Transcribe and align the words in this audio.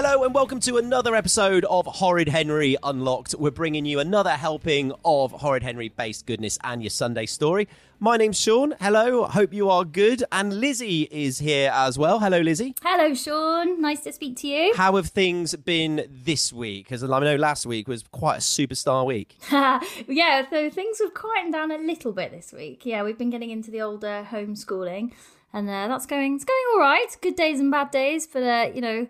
Hello 0.00 0.22
and 0.22 0.32
welcome 0.32 0.60
to 0.60 0.76
another 0.76 1.16
episode 1.16 1.64
of 1.64 1.84
Horrid 1.84 2.28
Henry 2.28 2.76
Unlocked. 2.84 3.34
We're 3.36 3.50
bringing 3.50 3.84
you 3.84 3.98
another 3.98 4.30
helping 4.30 4.92
of 5.04 5.32
Horrid 5.32 5.64
Henry 5.64 5.88
based 5.88 6.24
goodness 6.24 6.56
and 6.62 6.80
your 6.80 6.90
Sunday 6.90 7.26
story. 7.26 7.66
My 7.98 8.16
name's 8.16 8.40
Sean. 8.40 8.76
Hello, 8.80 9.24
hope 9.24 9.52
you 9.52 9.68
are 9.68 9.84
good. 9.84 10.22
And 10.30 10.60
Lizzie 10.60 11.08
is 11.10 11.40
here 11.40 11.72
as 11.74 11.98
well. 11.98 12.20
Hello, 12.20 12.38
Lizzie. 12.40 12.76
Hello, 12.80 13.12
Sean. 13.12 13.80
Nice 13.80 13.98
to 14.02 14.12
speak 14.12 14.36
to 14.36 14.46
you. 14.46 14.72
How 14.76 14.94
have 14.94 15.08
things 15.08 15.56
been 15.56 16.06
this 16.08 16.52
week? 16.52 16.84
Because 16.84 17.02
I 17.02 17.18
know 17.18 17.34
last 17.34 17.66
week 17.66 17.88
was 17.88 18.04
quite 18.12 18.36
a 18.36 18.40
superstar 18.40 19.04
week. 19.04 19.36
yeah, 19.50 20.48
so 20.48 20.70
things 20.70 21.00
have 21.00 21.12
quietened 21.12 21.54
down 21.54 21.72
a 21.72 21.78
little 21.78 22.12
bit 22.12 22.30
this 22.30 22.52
week. 22.52 22.86
Yeah, 22.86 23.02
we've 23.02 23.18
been 23.18 23.30
getting 23.30 23.50
into 23.50 23.72
the 23.72 23.80
older 23.80 24.28
homeschooling, 24.30 25.10
and 25.52 25.68
uh, 25.68 25.88
that's 25.88 26.06
going. 26.06 26.36
It's 26.36 26.44
going 26.44 26.64
all 26.72 26.78
right. 26.78 27.16
Good 27.20 27.34
days 27.34 27.58
and 27.58 27.72
bad 27.72 27.90
days, 27.90 28.28
but 28.28 28.44
uh, 28.44 28.70
you 28.72 28.80
know 28.80 29.08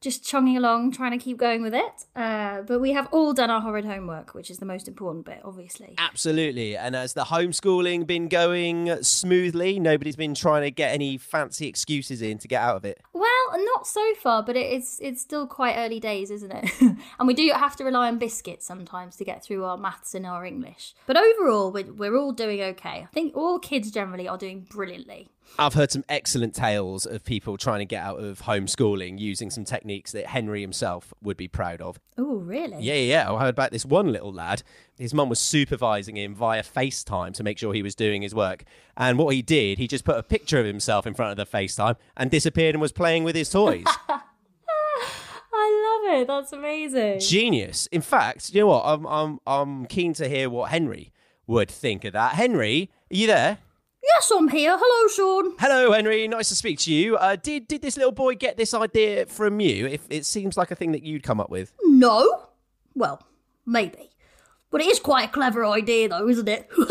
just 0.00 0.24
chugging 0.24 0.56
along, 0.56 0.92
trying 0.92 1.12
to 1.12 1.18
keep 1.18 1.36
going 1.36 1.62
with 1.62 1.74
it. 1.74 2.04
Uh, 2.14 2.62
but 2.62 2.80
we 2.80 2.92
have 2.92 3.08
all 3.12 3.32
done 3.32 3.50
our 3.50 3.60
horrid 3.60 3.84
homework, 3.84 4.34
which 4.34 4.50
is 4.50 4.58
the 4.58 4.66
most 4.66 4.88
important 4.88 5.24
bit, 5.24 5.40
obviously. 5.44 5.94
Absolutely. 5.98 6.76
And 6.76 6.94
has 6.94 7.14
the 7.14 7.24
homeschooling 7.24 8.06
been 8.06 8.28
going 8.28 9.02
smoothly? 9.02 9.80
Nobody's 9.80 10.16
been 10.16 10.34
trying 10.34 10.62
to 10.62 10.70
get 10.70 10.92
any 10.92 11.18
fancy 11.18 11.66
excuses 11.66 12.22
in 12.22 12.38
to 12.38 12.48
get 12.48 12.62
out 12.62 12.76
of 12.76 12.84
it. 12.84 13.00
Well, 13.12 13.26
not 13.76 13.86
so 13.86 14.14
far, 14.14 14.42
but 14.42 14.56
it's 14.56 14.98
it's 15.00 15.20
still 15.20 15.46
quite 15.46 15.76
early 15.76 16.00
days, 16.00 16.30
isn't 16.30 16.50
it? 16.50 16.70
and 16.80 17.26
we 17.26 17.34
do 17.34 17.50
have 17.54 17.76
to 17.76 17.84
rely 17.84 18.08
on 18.08 18.18
biscuits 18.18 18.66
sometimes 18.66 19.16
to 19.16 19.24
get 19.24 19.44
through 19.44 19.64
our 19.64 19.76
maths 19.76 20.14
and 20.14 20.26
our 20.26 20.44
English. 20.44 20.94
But 21.06 21.16
overall, 21.16 21.70
we're, 21.70 21.92
we're 21.92 22.16
all 22.16 22.32
doing 22.32 22.62
okay. 22.62 23.02
I 23.02 23.08
think 23.12 23.36
all 23.36 23.58
kids 23.58 23.90
generally 23.90 24.28
are 24.28 24.38
doing 24.38 24.66
brilliantly. 24.70 25.28
I've 25.58 25.74
heard 25.74 25.90
some 25.90 26.04
excellent 26.08 26.54
tales 26.54 27.06
of 27.06 27.24
people 27.24 27.56
trying 27.56 27.78
to 27.78 27.84
get 27.86 28.02
out 28.02 28.18
of 28.22 28.42
homeschooling 28.42 29.18
using 29.18 29.50
some 29.50 29.64
techniques 29.64 30.12
that 30.12 30.26
Henry 30.26 30.60
himself 30.60 31.14
would 31.22 31.36
be 31.36 31.48
proud 31.48 31.80
of. 31.80 31.98
Oh, 32.18 32.36
really? 32.36 32.82
Yeah, 32.82 32.94
yeah. 32.94 33.32
I 33.32 33.40
heard 33.40 33.50
about 33.50 33.70
this 33.70 33.84
one 33.84 34.12
little 34.12 34.32
lad. 34.32 34.62
His 34.98 35.14
mum 35.14 35.28
was 35.28 35.40
supervising 35.40 36.16
him 36.16 36.34
via 36.34 36.62
FaceTime 36.62 37.32
to 37.34 37.42
make 37.42 37.58
sure 37.58 37.72
he 37.72 37.82
was 37.82 37.94
doing 37.94 38.22
his 38.22 38.34
work. 38.34 38.64
And 38.96 39.18
what 39.18 39.34
he 39.34 39.40
did, 39.42 39.78
he 39.78 39.88
just 39.88 40.04
put 40.04 40.18
a 40.18 40.22
picture 40.22 40.60
of 40.60 40.66
himself 40.66 41.06
in 41.06 41.14
front 41.14 41.38
of 41.38 41.50
the 41.50 41.56
FaceTime 41.56 41.96
and 42.16 42.30
disappeared 42.30 42.74
and 42.74 42.82
was 42.82 42.92
playing 42.92 43.24
with 43.24 43.34
his 43.34 43.48
toys. 43.48 43.84
I 45.58 46.02
love 46.04 46.20
it. 46.20 46.26
That's 46.26 46.52
amazing. 46.52 47.20
Genius. 47.20 47.86
In 47.88 48.02
fact, 48.02 48.54
you 48.54 48.60
know 48.60 48.66
what? 48.68 48.84
I'm 48.84 49.06
I'm 49.06 49.38
I'm 49.46 49.86
keen 49.86 50.12
to 50.14 50.28
hear 50.28 50.50
what 50.50 50.70
Henry 50.70 51.12
would 51.46 51.70
think 51.70 52.04
of 52.04 52.12
that. 52.12 52.34
Henry, 52.34 52.90
are 53.10 53.16
you 53.16 53.26
there? 53.26 53.58
Yes, 54.06 54.30
I'm 54.30 54.48
here. 54.48 54.76
Hello, 54.78 55.08
Sean. 55.08 55.56
Hello, 55.58 55.92
Henry. 55.92 56.28
Nice 56.28 56.48
to 56.50 56.54
speak 56.54 56.78
to 56.80 56.92
you. 56.92 57.16
Uh, 57.16 57.36
did 57.36 57.66
did 57.66 57.82
this 57.82 57.96
little 57.96 58.12
boy 58.12 58.34
get 58.34 58.56
this 58.56 58.72
idea 58.72 59.26
from 59.26 59.60
you? 59.60 59.86
If 59.86 60.06
it 60.10 60.24
seems 60.24 60.56
like 60.56 60.70
a 60.70 60.74
thing 60.76 60.92
that 60.92 61.02
you'd 61.02 61.22
come 61.22 61.40
up 61.40 61.50
with. 61.50 61.72
No. 61.84 62.48
Well, 62.94 63.22
maybe. 63.64 64.10
But 64.70 64.80
it 64.80 64.86
is 64.86 65.00
quite 65.00 65.28
a 65.28 65.32
clever 65.32 65.64
idea, 65.64 66.08
though, 66.08 66.28
isn't 66.28 66.48
it? 66.48 66.68
Though 66.76 66.84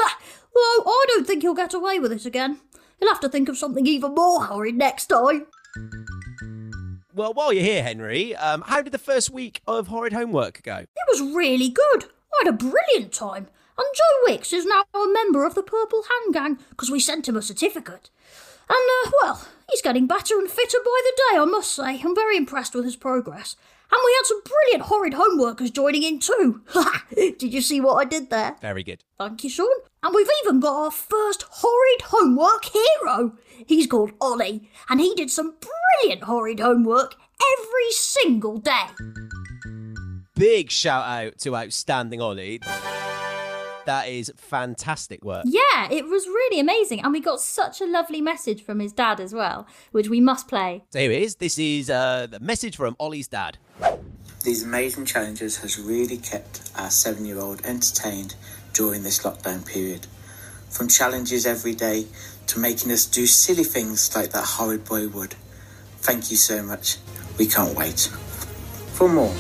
I 0.86 1.06
don't 1.10 1.28
think 1.28 1.42
he'll 1.42 1.54
get 1.54 1.74
away 1.74 2.00
with 2.00 2.12
it 2.12 2.26
again. 2.26 2.60
He'll 3.00 3.10
have 3.10 3.20
to 3.22 3.30
think 3.30 3.50
of 3.50 3.58
something 3.58 3.86
even 3.86 4.16
more 4.16 4.46
horrid 4.46 4.76
next 4.76 5.08
time. 5.08 5.48
Well, 7.14 7.34
while 7.34 7.54
you're 7.54 7.64
here, 7.64 7.84
Henry, 7.84 8.36
um, 8.36 8.62
how 8.62 8.82
did 8.82 8.92
the 8.92 8.98
first 8.98 9.30
week 9.30 9.62
of 9.68 9.88
horrid 9.88 10.14
homework 10.14 10.64
go? 10.64 10.78
It 10.78 10.90
was 11.08 11.36
really 11.36 11.70
good. 11.70 12.06
I 12.06 12.46
had 12.46 12.54
a 12.54 12.58
brilliant 12.58 13.14
time. 13.14 13.48
And 13.78 13.88
Joe 13.94 14.32
Wicks 14.32 14.54
is 14.54 14.66
now 14.66 14.84
a 14.94 15.12
member 15.12 15.46
of 15.46 15.56
the 15.56 15.64
Purple 15.64 16.04
Hand 16.04 16.34
Gang 16.34 16.66
because 16.70 16.90
we 16.90 17.00
sent 17.00 17.28
him 17.28 17.36
a 17.36 17.42
certificate. 17.42 18.10
And, 18.70 18.78
uh, 19.06 19.12
well, 19.22 19.48
he's 19.70 19.82
getting 19.82 20.08
better 20.08 20.40
and 20.40 20.50
fitter 20.50 20.78
by 20.84 21.02
the 21.04 21.14
day, 21.18 21.40
I 21.40 21.46
must 21.46 21.72
say. 21.72 22.02
I'm 22.02 22.16
very 22.16 22.38
impressed 22.38 22.74
with 22.74 22.86
his 22.86 22.96
progress. 22.96 23.56
And 23.92 24.02
we 24.04 24.14
had 24.18 24.26
some 24.26 24.42
brilliant 24.44 24.84
horrid 24.90 25.14
homeworkers 25.14 25.72
joining 25.72 26.04
in 26.04 26.20
too. 26.20 26.62
did 27.16 27.54
you 27.54 27.62
see 27.62 27.80
what 27.80 27.96
I 27.96 28.06
did 28.06 28.30
there? 28.30 28.56
Very 28.62 28.84
good. 28.84 29.04
Thank 29.20 29.44
you, 29.44 29.50
Sean. 29.50 29.68
And 30.02 30.16
we've 30.16 30.30
even 30.44 30.60
got 30.60 30.86
our 30.86 30.92
first 30.92 31.44
horrid 31.50 32.02
homework 32.04 32.66
hero. 32.66 33.38
He's 33.68 33.88
called 33.88 34.12
Ollie, 34.20 34.70
and 34.90 35.00
he 35.00 35.14
did 35.16 35.30
some 35.30 35.56
brilliant 36.02 36.24
horrid 36.24 36.60
homework 36.60 37.16
every 37.60 37.92
single 37.92 38.58
day. 38.58 38.88
Big 40.36 40.72
shout 40.72 41.06
out 41.06 41.38
to 41.40 41.56
outstanding 41.56 42.22
Ollie. 42.22 42.60
That 43.86 44.08
is 44.10 44.32
fantastic 44.36 45.24
work. 45.24 45.46
Yeah, 45.46 45.92
it 45.92 46.06
was 46.06 46.26
really 46.26 46.60
amazing. 46.60 47.02
And 47.02 47.12
we 47.14 47.20
got 47.20 47.40
such 47.40 47.82
a 47.82 47.86
lovely 47.86 48.22
message 48.22 48.64
from 48.64 48.80
his 48.80 48.92
dad 48.92 49.20
as 49.20 49.34
well, 49.34 49.68
which 49.92 50.10
we 50.10 50.20
must 50.20 50.48
play. 50.48 50.84
So 50.90 51.00
here 51.00 51.12
it 51.12 51.22
is. 51.22 51.36
This 51.36 51.58
is 51.60 51.90
uh, 51.90 52.28
the 52.30 52.40
message 52.40 52.78
from 52.78 52.96
Ollie's 53.00 53.28
dad. 53.28 53.58
These 54.44 54.64
amazing 54.64 55.06
challenges 55.06 55.58
has 55.58 55.80
really 55.80 56.18
kept 56.18 56.72
our 56.78 56.90
seven-year-old 56.90 57.66
entertained 57.66 58.36
during 58.74 59.04
this 59.04 59.20
lockdown 59.24 59.66
period. 59.66 60.08
From 60.70 60.88
challenges 60.88 61.46
every 61.46 61.74
day 61.74 62.08
to 62.48 62.60
making 62.60 62.92
us 62.92 63.06
do 63.06 63.26
silly 63.26 63.64
things 63.64 64.16
like 64.16 64.32
that 64.32 64.44
horrid 64.44 64.86
boy 64.86 65.08
would. 65.08 65.36
Thank 65.98 66.30
you 66.30 66.38
so 66.38 66.62
much. 66.62 66.98
We 67.40 67.48
can't 67.48 67.76
wait. 67.76 68.12
For 68.94 69.10
more. 69.10 69.34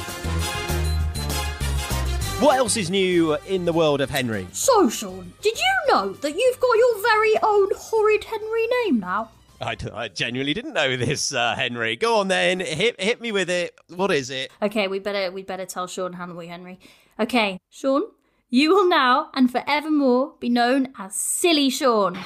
What 2.39 2.57
else 2.57 2.75
is 2.75 2.89
new 2.89 3.35
in 3.47 3.63
the 3.63 3.71
world 3.71 4.01
of 4.01 4.09
Henry? 4.09 4.45
So, 4.51 4.89
Sean, 4.89 5.31
did 5.41 5.57
you 5.57 5.93
know 5.93 6.11
that 6.11 6.35
you've 6.35 6.59
got 6.59 6.77
your 6.77 7.01
very 7.01 7.33
own 7.41 7.69
horrid 7.73 8.25
Henry 8.25 8.67
name 8.83 8.99
now? 8.99 9.31
I, 9.61 9.77
I 9.93 10.09
genuinely 10.09 10.53
didn't 10.53 10.73
know 10.73 10.97
this, 10.97 11.33
uh, 11.33 11.55
Henry. 11.55 11.95
Go 11.95 12.17
on 12.17 12.27
then, 12.27 12.59
hit 12.59 12.99
hit 12.99 13.21
me 13.21 13.31
with 13.31 13.49
it. 13.49 13.73
What 13.87 14.11
is 14.11 14.29
it? 14.29 14.51
Okay, 14.61 14.89
we 14.89 14.99
better 14.99 15.31
we 15.31 15.43
better 15.43 15.65
tell 15.65 15.87
Sean, 15.87 16.11
haven't 16.11 16.35
we, 16.35 16.47
Henry? 16.47 16.77
Okay, 17.17 17.57
Sean, 17.69 18.03
you 18.49 18.75
will 18.75 18.89
now 18.89 19.29
and 19.33 19.49
forevermore 19.49 20.33
be 20.41 20.49
known 20.49 20.89
as 20.99 21.15
Silly 21.15 21.69
Sean. 21.69 22.19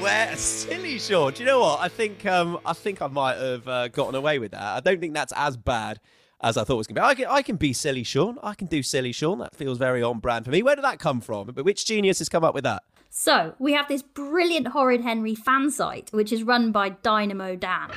Where 0.00 0.36
silly 0.36 0.98
Sean? 0.98 1.32
Do 1.32 1.44
you 1.44 1.46
know 1.46 1.60
what? 1.60 1.78
I 1.78 1.88
think 1.88 2.26
um 2.26 2.58
I 2.66 2.72
think 2.72 3.00
I 3.00 3.06
might 3.06 3.36
have 3.36 3.68
uh, 3.68 3.86
gotten 3.86 4.16
away 4.16 4.40
with 4.40 4.50
that. 4.50 4.62
I 4.62 4.80
don't 4.80 4.98
think 5.00 5.14
that's 5.14 5.32
as 5.36 5.56
bad 5.56 6.00
as 6.40 6.56
I 6.56 6.64
thought 6.64 6.74
it 6.74 6.78
was 6.78 6.86
going 6.86 6.96
to 6.96 7.00
be. 7.00 7.04
I 7.04 7.14
can, 7.14 7.26
I 7.26 7.42
can 7.42 7.56
be 7.56 7.72
silly 7.72 8.04
Sean. 8.04 8.38
I 8.42 8.54
can 8.54 8.66
do 8.66 8.82
silly 8.82 9.12
Sean. 9.12 9.38
That 9.38 9.54
feels 9.54 9.78
very 9.78 10.02
on 10.02 10.18
brand 10.18 10.44
for 10.44 10.50
me. 10.50 10.62
Where 10.62 10.76
did 10.76 10.84
that 10.84 10.98
come 10.98 11.20
from? 11.20 11.48
But 11.48 11.64
which 11.64 11.84
genius 11.84 12.18
has 12.18 12.28
come 12.28 12.44
up 12.44 12.54
with 12.54 12.64
that? 12.64 12.82
So, 13.10 13.54
we 13.58 13.72
have 13.72 13.88
this 13.88 14.02
brilliant 14.02 14.68
Horrid 14.68 15.00
Henry 15.00 15.34
fan 15.34 15.70
site, 15.70 16.10
which 16.12 16.32
is 16.32 16.42
run 16.42 16.72
by 16.72 16.90
Dynamo 16.90 17.56
Dan. 17.56 17.90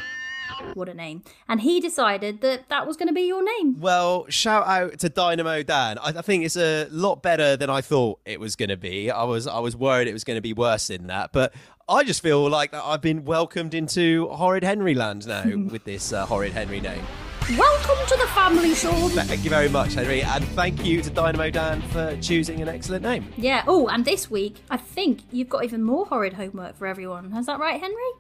What 0.74 0.90
a 0.90 0.94
name. 0.94 1.24
And 1.48 1.62
he 1.62 1.80
decided 1.80 2.42
that 2.42 2.70
that 2.70 2.88
was 2.88 2.96
going 2.98 3.08
to 3.08 3.14
be 3.14 3.24
your 3.24 3.44
name. 3.44 3.80
Well, 3.80 4.26
shout 4.30 4.66
out 4.68 5.00
to 5.00 5.10
Dynamo 5.10 5.64
Dan. 5.64 5.98
I, 5.98 6.10
I 6.10 6.22
think 6.22 6.46
it's 6.46 6.58
a 6.58 6.88
lot 6.92 7.22
better 7.22 7.58
than 7.58 7.70
I 7.70 7.82
thought 7.82 8.20
it 8.26 8.40
was 8.40 8.56
going 8.56 8.70
to 8.70 8.78
be. 8.78 9.10
I 9.10 9.24
was 9.24 9.48
I 9.48 9.60
was 9.60 9.76
worried 9.76 10.08
it 10.08 10.14
was 10.14 10.24
going 10.24 10.38
to 10.38 10.42
be 10.42 10.54
worse 10.54 10.88
than 10.88 11.08
that, 11.08 11.32
but 11.34 11.54
I 11.90 12.04
just 12.04 12.22
feel 12.22 12.50
like 12.50 12.72
that 12.72 12.84
I've 12.84 13.02
been 13.02 13.26
welcomed 13.26 13.74
into 13.74 14.28
Horrid 14.30 14.64
Henry 14.64 14.94
land 14.94 15.28
now 15.28 15.44
with 15.72 15.84
this 15.84 16.14
uh, 16.14 16.26
Horrid 16.26 16.54
Henry 16.54 16.80
name. 16.80 17.04
Welcome 17.50 17.98
to 18.08 18.16
the 18.18 18.28
family, 18.34 18.74
Sean. 18.76 19.10
Thank 19.10 19.44
you 19.44 19.50
very 19.50 19.68
much, 19.68 19.96
Henry, 19.96 20.22
and 20.22 20.46
thank 20.50 20.86
you 20.86 21.02
to 21.02 21.10
Dynamo 21.10 21.50
Dan 21.50 21.82
for 21.90 22.16
choosing 22.22 22.62
an 22.62 22.70
excellent 22.70 23.04
name. 23.04 23.28
Yeah. 23.36 23.64
Oh, 23.68 23.88
and 23.88 24.06
this 24.06 24.30
week, 24.32 24.58
I 24.70 24.78
think 24.78 25.24
you've 25.32 25.50
got 25.50 25.66
even 25.66 25.84
more 25.84 26.06
horrid 26.06 26.34
homework 26.34 26.78
for 26.78 26.88
everyone. 26.88 27.34
Is 27.36 27.48
that 27.48 27.60
right, 27.60 27.82
Henry? 27.82 28.12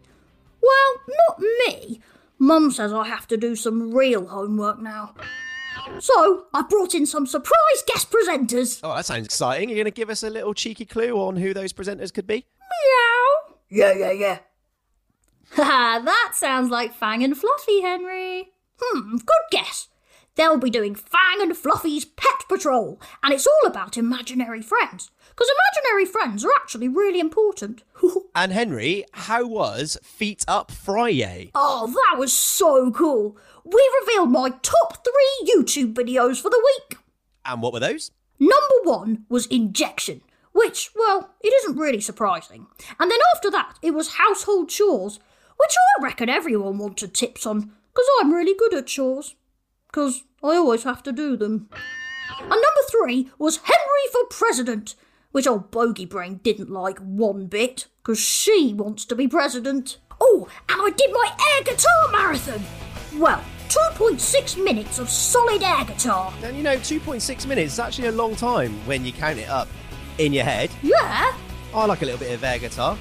Well, 0.61 0.93
not 1.29 1.39
me. 1.39 2.01
Mum 2.39 2.71
says 2.71 2.91
I 2.91 3.07
have 3.07 3.25
to 3.27 3.37
do 3.37 3.55
some 3.55 3.93
real 3.93 4.27
homework 4.27 4.81
now. 4.81 5.13
So, 5.99 6.47
I 6.53 6.63
brought 6.63 6.93
in 6.93 7.05
some 7.05 7.25
surprise 7.25 7.83
guest 7.87 8.11
presenters. 8.11 8.81
Oh, 8.83 8.93
that 8.95 9.05
sounds 9.05 9.25
exciting. 9.25 9.69
You're 9.69 9.77
going 9.77 9.85
to 9.85 9.91
give 9.91 10.09
us 10.09 10.23
a 10.23 10.29
little 10.29 10.53
cheeky 10.53 10.85
clue 10.85 11.15
on 11.15 11.37
who 11.37 11.53
those 11.53 11.71
presenters 11.71 12.13
could 12.13 12.27
be? 12.27 12.45
Meow. 12.59 13.55
Yeah, 13.69 13.93
yeah, 13.93 14.11
yeah. 14.11 14.39
Haha, 15.51 15.99
that 16.03 16.31
sounds 16.33 16.69
like 16.69 16.93
Fang 16.93 17.23
and 17.23 17.37
Fluffy, 17.37 17.81
Henry. 17.81 18.49
Hmm, 18.81 19.17
good 19.17 19.45
guess. 19.51 19.89
They'll 20.35 20.57
be 20.57 20.69
doing 20.69 20.95
Fang 20.95 21.41
and 21.41 21.55
Fluffy's 21.55 22.05
Pet 22.05 22.45
Patrol, 22.47 23.01
and 23.21 23.33
it's 23.33 23.45
all 23.47 23.69
about 23.69 23.97
imaginary 23.97 24.61
friends. 24.61 25.11
Because 25.29 25.49
imaginary 25.49 26.05
friends 26.05 26.45
are 26.45 26.51
actually 26.61 26.87
really 26.87 27.19
important. 27.19 27.83
and 28.35 28.51
Henry, 28.51 29.05
how 29.13 29.45
was 29.45 29.97
Feet 30.03 30.45
Up 30.47 30.71
Friday? 30.71 31.51
Oh, 31.53 31.87
that 31.87 32.19
was 32.19 32.33
so 32.33 32.91
cool. 32.91 33.37
We 33.65 33.89
revealed 34.01 34.31
my 34.31 34.51
top 34.61 35.03
three 35.03 35.53
YouTube 35.53 35.93
videos 35.93 36.41
for 36.41 36.49
the 36.49 36.61
week. 36.89 36.99
And 37.45 37.61
what 37.61 37.73
were 37.73 37.79
those? 37.79 38.11
Number 38.39 38.55
one 38.83 39.25
was 39.29 39.47
Injection, 39.47 40.21
which, 40.53 40.91
well, 40.95 41.35
it 41.41 41.53
isn't 41.63 41.77
really 41.77 42.01
surprising. 42.01 42.67
And 42.99 43.11
then 43.11 43.19
after 43.35 43.51
that, 43.51 43.77
it 43.81 43.91
was 43.91 44.15
Household 44.15 44.69
Chores, 44.69 45.19
which 45.57 45.75
I 45.99 46.03
reckon 46.03 46.29
everyone 46.29 46.77
wanted 46.77 47.13
tips 47.13 47.45
on 47.45 47.71
because 47.93 48.07
I'm 48.19 48.33
really 48.33 48.55
good 48.57 48.73
at 48.73 48.87
chores. 48.87 49.35
Because 49.87 50.23
I 50.41 50.55
always 50.55 50.83
have 50.83 51.03
to 51.03 51.11
do 51.11 51.35
them. 51.35 51.69
And 52.39 52.49
number 52.49 52.83
three 52.89 53.29
was 53.37 53.57
Henry 53.57 54.07
for 54.11 54.25
President, 54.29 54.95
which 55.31 55.47
old 55.47 55.69
Bogey 55.69 56.05
Brain 56.05 56.39
didn't 56.43 56.69
like 56.71 56.97
one 56.99 57.47
bit, 57.47 57.87
because 58.01 58.19
she 58.19 58.73
wants 58.73 59.05
to 59.05 59.15
be 59.15 59.27
president. 59.27 59.97
Oh, 60.19 60.47
and 60.69 60.81
I 60.81 60.89
did 60.91 61.11
my 61.11 61.31
air 61.55 61.63
guitar 61.63 62.11
marathon. 62.11 62.61
Well, 63.19 63.43
2.6 63.67 64.63
minutes 64.63 64.99
of 64.99 65.09
solid 65.09 65.61
air 65.61 65.85
guitar. 65.85 66.33
And 66.43 66.55
you 66.57 66.63
know, 66.63 66.77
2.6 66.77 67.47
minutes 67.47 67.73
is 67.73 67.79
actually 67.79 68.07
a 68.07 68.13
long 68.13 68.35
time 68.35 68.73
when 68.85 69.05
you 69.05 69.11
count 69.11 69.39
it 69.39 69.49
up 69.49 69.67
in 70.17 70.33
your 70.33 70.43
head. 70.43 70.71
Yeah, 70.81 71.33
I 71.73 71.85
like 71.85 72.01
a 72.01 72.05
little 72.05 72.19
bit 72.19 72.33
of 72.33 72.43
air 72.43 72.59
guitar. 72.59 72.97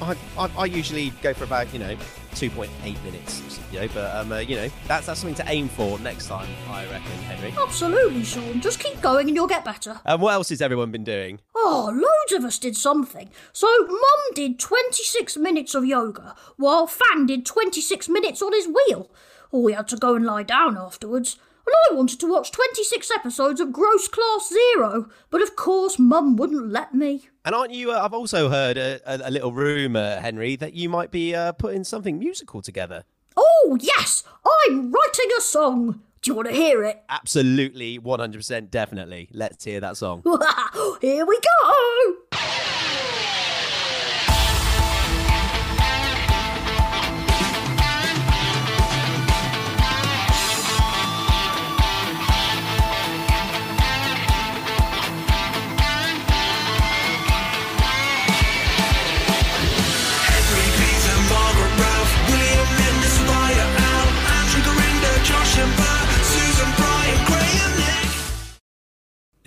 I, 0.00 0.16
I, 0.38 0.50
I 0.58 0.64
usually 0.64 1.10
go 1.22 1.32
for 1.32 1.44
about, 1.44 1.72
you 1.72 1.78
know, 1.78 1.96
2.8 2.32 3.04
minutes, 3.04 3.60
you 3.72 3.80
know, 3.80 3.88
but, 3.94 4.14
um, 4.16 4.32
uh, 4.32 4.38
you 4.38 4.56
know, 4.56 4.68
that's, 4.86 5.06
that's 5.06 5.20
something 5.20 5.34
to 5.44 5.44
aim 5.50 5.68
for 5.68 5.98
next 6.00 6.26
time, 6.28 6.48
I 6.68 6.84
reckon, 6.84 7.12
Henry. 7.22 7.54
absolutely, 7.62 8.24
Sean. 8.24 8.60
Just 8.60 8.80
keep 8.80 9.00
going 9.00 9.28
and 9.28 9.36
you'll 9.36 9.46
get 9.46 9.64
better. 9.64 10.00
And 10.04 10.20
what 10.20 10.34
else 10.34 10.48
has 10.48 10.60
everyone 10.62 10.90
been 10.90 11.04
doing? 11.04 11.40
Oh, 11.54 11.90
loads 11.92 12.32
of 12.38 12.44
us 12.46 12.58
did 12.58 12.76
something. 12.76 13.28
So, 13.52 13.68
Mum 13.86 13.98
did 14.34 14.58
26 14.58 15.36
minutes 15.36 15.74
of 15.74 15.84
yoga, 15.84 16.34
while 16.56 16.86
Fang 16.86 17.26
did 17.26 17.46
26 17.46 18.08
minutes 18.08 18.42
on 18.42 18.52
his 18.52 18.66
wheel. 18.66 19.10
Or 19.50 19.62
we 19.62 19.72
had 19.74 19.88
to 19.88 19.96
go 19.96 20.14
and 20.14 20.24
lie 20.24 20.42
down 20.42 20.76
afterwards. 20.78 21.36
And 21.66 21.74
I 21.90 21.94
wanted 21.94 22.18
to 22.20 22.26
watch 22.26 22.50
26 22.50 23.10
episodes 23.12 23.60
of 23.60 23.72
Gross 23.72 24.08
Class 24.08 24.48
Zero, 24.48 25.08
but 25.30 25.42
of 25.42 25.54
course 25.56 25.98
Mum 25.98 26.36
wouldn't 26.36 26.70
let 26.70 26.94
me. 26.94 27.28
And 27.44 27.54
aren't 27.54 27.72
you, 27.72 27.92
uh, 27.92 28.00
I've 28.02 28.14
also 28.14 28.48
heard 28.48 28.76
a, 28.76 29.00
a, 29.06 29.28
a 29.28 29.30
little 29.30 29.52
rumour, 29.52 30.20
Henry, 30.20 30.56
that 30.56 30.74
you 30.74 30.88
might 30.88 31.10
be 31.10 31.34
uh, 31.34 31.52
putting 31.52 31.84
something 31.84 32.18
musical 32.18 32.62
together. 32.62 33.04
Oh, 33.36 33.78
yes, 33.80 34.24
I'm 34.66 34.92
writing 34.92 35.30
a 35.38 35.40
song. 35.40 36.02
Do 36.20 36.30
you 36.30 36.34
want 36.36 36.48
to 36.48 36.54
hear 36.54 36.84
it? 36.84 37.02
Absolutely, 37.08 37.98
100% 37.98 38.70
definitely. 38.70 39.28
Let's 39.32 39.64
hear 39.64 39.80
that 39.80 39.96
song. 39.96 40.22
Here 41.00 41.26
we 41.26 41.40
go! 41.40 42.16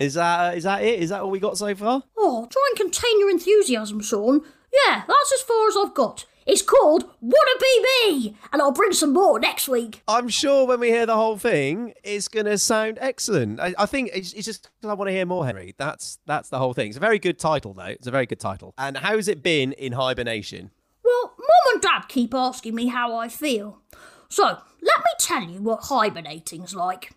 Is 0.06 0.14
that, 0.14 0.52
uh, 0.52 0.56
is 0.56 0.64
that 0.64 0.82
it? 0.82 1.00
Is 1.00 1.10
that 1.10 1.20
all 1.20 1.30
we 1.30 1.40
got 1.40 1.58
so 1.58 1.74
far? 1.74 2.02
Oh, 2.16 2.46
try 2.50 2.62
and 2.70 2.78
contain 2.78 3.18
your 3.20 3.28
enthusiasm, 3.28 4.00
Sean. 4.00 4.42
Yeah, 4.72 5.02
that's 5.06 5.32
as 5.34 5.42
far 5.42 5.68
as 5.68 5.76
I've 5.76 5.94
got. 5.94 6.24
It's 6.46 6.62
called 6.62 7.10
Wanna 7.20 7.58
Be 7.60 7.84
Me, 7.84 8.36
and 8.52 8.62
I'll 8.62 8.70
bring 8.70 8.92
some 8.92 9.12
more 9.12 9.40
next 9.40 9.68
week. 9.68 10.02
I'm 10.06 10.28
sure 10.28 10.64
when 10.64 10.78
we 10.78 10.90
hear 10.90 11.04
the 11.04 11.16
whole 11.16 11.36
thing, 11.36 11.92
it's 12.04 12.28
going 12.28 12.46
to 12.46 12.56
sound 12.56 12.98
excellent. 13.00 13.58
I, 13.58 13.74
I 13.76 13.86
think 13.86 14.10
it's, 14.14 14.32
it's 14.32 14.46
just 14.46 14.70
I 14.84 14.94
want 14.94 15.08
to 15.08 15.12
hear 15.12 15.26
more, 15.26 15.44
Henry. 15.44 15.74
That's 15.76 16.18
that's 16.24 16.48
the 16.48 16.58
whole 16.58 16.72
thing. 16.72 16.88
It's 16.88 16.96
a 16.96 17.00
very 17.00 17.18
good 17.18 17.40
title, 17.40 17.74
though. 17.74 17.86
It's 17.86 18.06
a 18.06 18.12
very 18.12 18.26
good 18.26 18.38
title. 18.38 18.74
And 18.78 18.96
how's 18.96 19.26
it 19.26 19.42
been 19.42 19.72
in 19.72 19.94
hibernation? 19.94 20.70
Well, 21.04 21.34
Mum 21.36 21.74
and 21.74 21.82
Dad 21.82 22.02
keep 22.06 22.32
asking 22.32 22.76
me 22.76 22.86
how 22.86 23.16
I 23.16 23.28
feel. 23.28 23.80
So, 24.28 24.44
let 24.44 24.98
me 24.98 25.10
tell 25.18 25.42
you 25.42 25.60
what 25.62 25.84
hibernating's 25.84 26.76
like. 26.76 27.10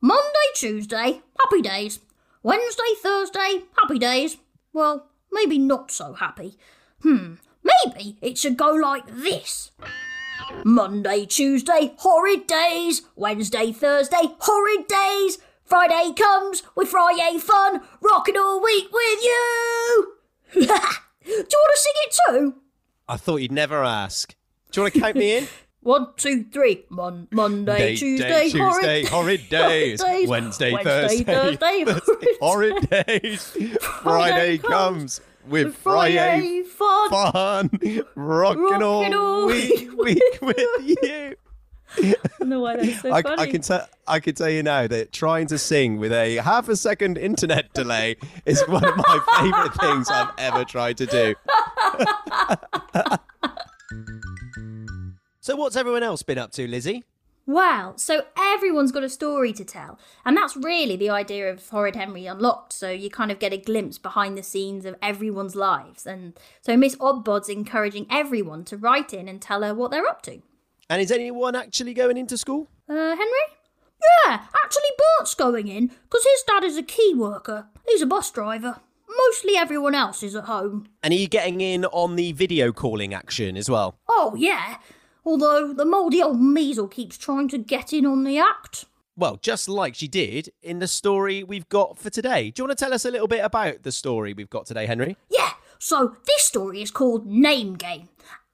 Monday, 0.00 0.48
Tuesday, 0.54 1.20
happy 1.40 1.62
days. 1.62 1.98
Wednesday, 2.44 2.94
Thursday, 3.00 3.62
happy 3.80 3.98
days. 3.98 4.36
Well, 4.72 5.06
maybe 5.30 5.58
not 5.58 5.92
so 5.92 6.14
happy. 6.14 6.56
Hmm, 7.02 7.34
maybe 7.62 8.16
it 8.20 8.36
should 8.36 8.56
go 8.56 8.72
like 8.72 9.06
this. 9.06 9.70
Monday, 10.64 11.24
Tuesday, 11.24 11.94
horrid 11.98 12.48
days. 12.48 13.02
Wednesday, 13.14 13.70
Thursday, 13.70 14.34
horrid 14.40 14.88
days. 14.88 15.38
Friday 15.64 16.12
comes 16.14 16.64
with 16.74 16.88
Friday 16.88 17.38
fun, 17.38 17.80
rocking 18.00 18.36
all 18.36 18.60
week 18.60 18.88
with 18.92 19.22
you. 19.22 20.14
Do 20.54 20.60
you 20.60 20.66
want 20.66 21.48
to 21.48 21.76
sing 21.76 21.92
it 21.96 22.16
too? 22.26 22.54
I 23.08 23.16
thought 23.16 23.36
you'd 23.36 23.52
never 23.52 23.84
ask. 23.84 24.34
Do 24.72 24.80
you 24.80 24.82
want 24.82 24.94
to 24.94 25.00
count 25.00 25.16
me 25.16 25.36
in? 25.38 25.48
One, 25.82 26.08
two, 26.16 26.44
three. 26.44 26.84
Mon- 26.90 27.26
Monday, 27.32 27.76
Day- 27.78 27.96
Tuesday, 27.96 28.28
day, 28.28 28.50
horrid, 28.50 28.74
Tuesday, 28.74 29.04
horrid 29.06 29.48
days. 29.50 30.00
Wednesday, 30.28 30.72
Wednesday, 30.72 31.24
Thursday, 31.24 31.84
Thursday, 31.84 32.26
horrid 32.40 32.90
days. 33.06 33.56
Friday 34.02 34.58
comes 34.58 35.20
with 35.48 35.74
Friday 35.74 36.62
Friday 36.62 36.62
fun. 36.62 37.68
fun, 37.68 38.04
rocking 38.14 38.82
all 38.82 39.14
all 39.14 39.46
week, 39.46 39.90
week 39.98 40.22
with 40.40 40.56
you. 41.02 41.34
I 41.98 42.14
don't 42.38 42.48
know 42.48 42.60
why 42.60 42.76
that's 42.76 43.02
so 43.02 43.12
I, 43.12 43.20
funny. 43.22 43.42
I 43.42 43.46
can 43.50 43.60
tell. 43.60 43.86
I 44.06 44.20
can 44.20 44.34
tell 44.34 44.48
you 44.48 44.62
now 44.62 44.86
that 44.86 45.12
trying 45.12 45.48
to 45.48 45.58
sing 45.58 45.98
with 45.98 46.12
a 46.12 46.36
half 46.36 46.68
a 46.68 46.76
second 46.76 47.18
internet 47.18 47.72
delay 47.74 48.16
is 48.46 48.62
one 48.68 48.84
of 48.84 48.96
my 48.96 49.20
favourite 49.40 49.74
things 49.74 50.08
I've 50.08 50.30
ever 50.38 50.64
tried 50.64 50.96
to 50.98 51.06
do. 51.06 51.34
So, 55.42 55.56
what's 55.56 55.76
everyone 55.76 56.02
else 56.02 56.22
been 56.22 56.38
up 56.38 56.52
to, 56.52 56.66
Lizzie? 56.66 57.04
Wow, 57.44 57.94
so 57.96 58.22
everyone's 58.38 58.92
got 58.92 59.02
a 59.02 59.08
story 59.08 59.52
to 59.54 59.64
tell. 59.64 59.98
And 60.24 60.36
that's 60.36 60.56
really 60.56 60.94
the 60.94 61.10
idea 61.10 61.50
of 61.50 61.68
Horrid 61.68 61.96
Henry 61.96 62.26
Unlocked. 62.26 62.72
So 62.72 62.90
you 62.90 63.10
kind 63.10 63.32
of 63.32 63.40
get 63.40 63.52
a 63.52 63.56
glimpse 63.56 63.98
behind 63.98 64.38
the 64.38 64.44
scenes 64.44 64.84
of 64.84 64.94
everyone's 65.02 65.56
lives. 65.56 66.06
And 66.06 66.38
so 66.60 66.76
Miss 66.76 66.94
Oddbod's 66.96 67.48
encouraging 67.48 68.06
everyone 68.08 68.64
to 68.66 68.76
write 68.76 69.12
in 69.12 69.26
and 69.26 69.42
tell 69.42 69.64
her 69.64 69.74
what 69.74 69.90
they're 69.90 70.06
up 70.06 70.22
to. 70.22 70.40
And 70.88 71.02
is 71.02 71.10
anyone 71.10 71.56
actually 71.56 71.94
going 71.94 72.16
into 72.16 72.38
school? 72.38 72.68
Uh, 72.88 72.94
Henry? 72.94 73.26
Yeah, 74.26 74.44
actually, 74.64 74.90
Bert's 75.18 75.34
going 75.34 75.66
in 75.66 75.86
because 75.88 76.24
his 76.24 76.44
dad 76.46 76.62
is 76.62 76.76
a 76.76 76.82
key 76.82 77.12
worker. 77.16 77.66
He's 77.88 78.02
a 78.02 78.06
bus 78.06 78.30
driver. 78.30 78.80
Mostly 79.08 79.56
everyone 79.56 79.94
else 79.94 80.22
is 80.22 80.36
at 80.36 80.44
home. 80.44 80.86
And 81.02 81.12
are 81.12 81.16
you 81.16 81.28
getting 81.28 81.60
in 81.60 81.84
on 81.86 82.16
the 82.16 82.32
video 82.32 82.72
calling 82.72 83.12
action 83.12 83.56
as 83.56 83.68
well? 83.68 83.96
Oh, 84.08 84.34
yeah. 84.36 84.78
Although 85.24 85.72
the 85.72 85.84
mouldy 85.84 86.22
old 86.22 86.40
measle 86.40 86.88
keeps 86.88 87.16
trying 87.16 87.48
to 87.48 87.58
get 87.58 87.92
in 87.92 88.04
on 88.04 88.24
the 88.24 88.38
act. 88.38 88.86
Well, 89.16 89.36
just 89.36 89.68
like 89.68 89.94
she 89.94 90.08
did 90.08 90.50
in 90.62 90.78
the 90.78 90.88
story 90.88 91.44
we've 91.44 91.68
got 91.68 91.98
for 91.98 92.10
today. 92.10 92.50
Do 92.50 92.62
you 92.62 92.66
want 92.66 92.78
to 92.78 92.84
tell 92.84 92.94
us 92.94 93.04
a 93.04 93.10
little 93.10 93.28
bit 93.28 93.44
about 93.44 93.82
the 93.82 93.92
story 93.92 94.32
we've 94.32 94.50
got 94.50 94.66
today, 94.66 94.86
Henry? 94.86 95.16
Yeah, 95.30 95.50
so 95.78 96.16
this 96.26 96.42
story 96.42 96.82
is 96.82 96.90
called 96.90 97.26
Name 97.26 97.74
Game. 97.74 98.08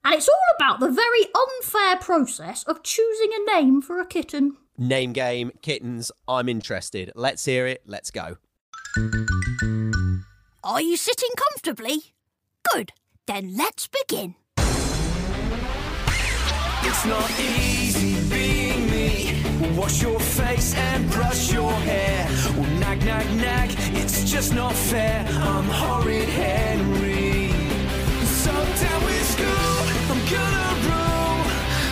And 0.04 0.14
it's 0.14 0.28
all 0.28 0.56
about 0.56 0.80
the 0.80 0.90
very 0.90 1.26
unfair 1.34 1.96
process 1.96 2.64
of 2.64 2.82
choosing 2.82 3.30
a 3.32 3.56
name 3.56 3.82
for 3.82 4.00
a 4.00 4.06
kitten. 4.06 4.56
Name 4.76 5.12
game, 5.12 5.52
kittens, 5.60 6.12
I'm 6.26 6.48
interested. 6.48 7.12
Let's 7.14 7.44
hear 7.44 7.66
it. 7.66 7.82
Let's 7.86 8.10
go. 8.10 8.36
Are 10.64 10.80
you 10.80 10.96
sitting 10.96 11.30
comfortably? 11.36 12.14
Good. 12.72 12.92
Then 13.26 13.56
let's 13.56 13.88
begin. 13.88 14.34
It's 16.82 17.04
not 17.04 17.30
easy 17.40 18.14
being 18.28 18.90
me. 18.90 19.42
Wash 19.76 20.02
your 20.02 20.18
face 20.20 20.74
and 20.74 21.10
brush 21.10 21.52
your 21.52 21.72
hair. 21.72 22.26
Well, 22.56 22.70
nag, 22.78 23.04
nag, 23.04 23.26
nag, 23.36 23.70
it's 23.94 24.30
just 24.30 24.54
not 24.54 24.72
fair. 24.74 25.24
I'm 25.28 25.64
horrid 25.64 26.28
Henry. 26.28 27.50
So 28.42 28.52
down 28.52 29.00
with 29.04 29.26
school, 29.34 29.76
I'm 30.10 30.22
gonna 30.34 30.68
rule. 30.88 31.40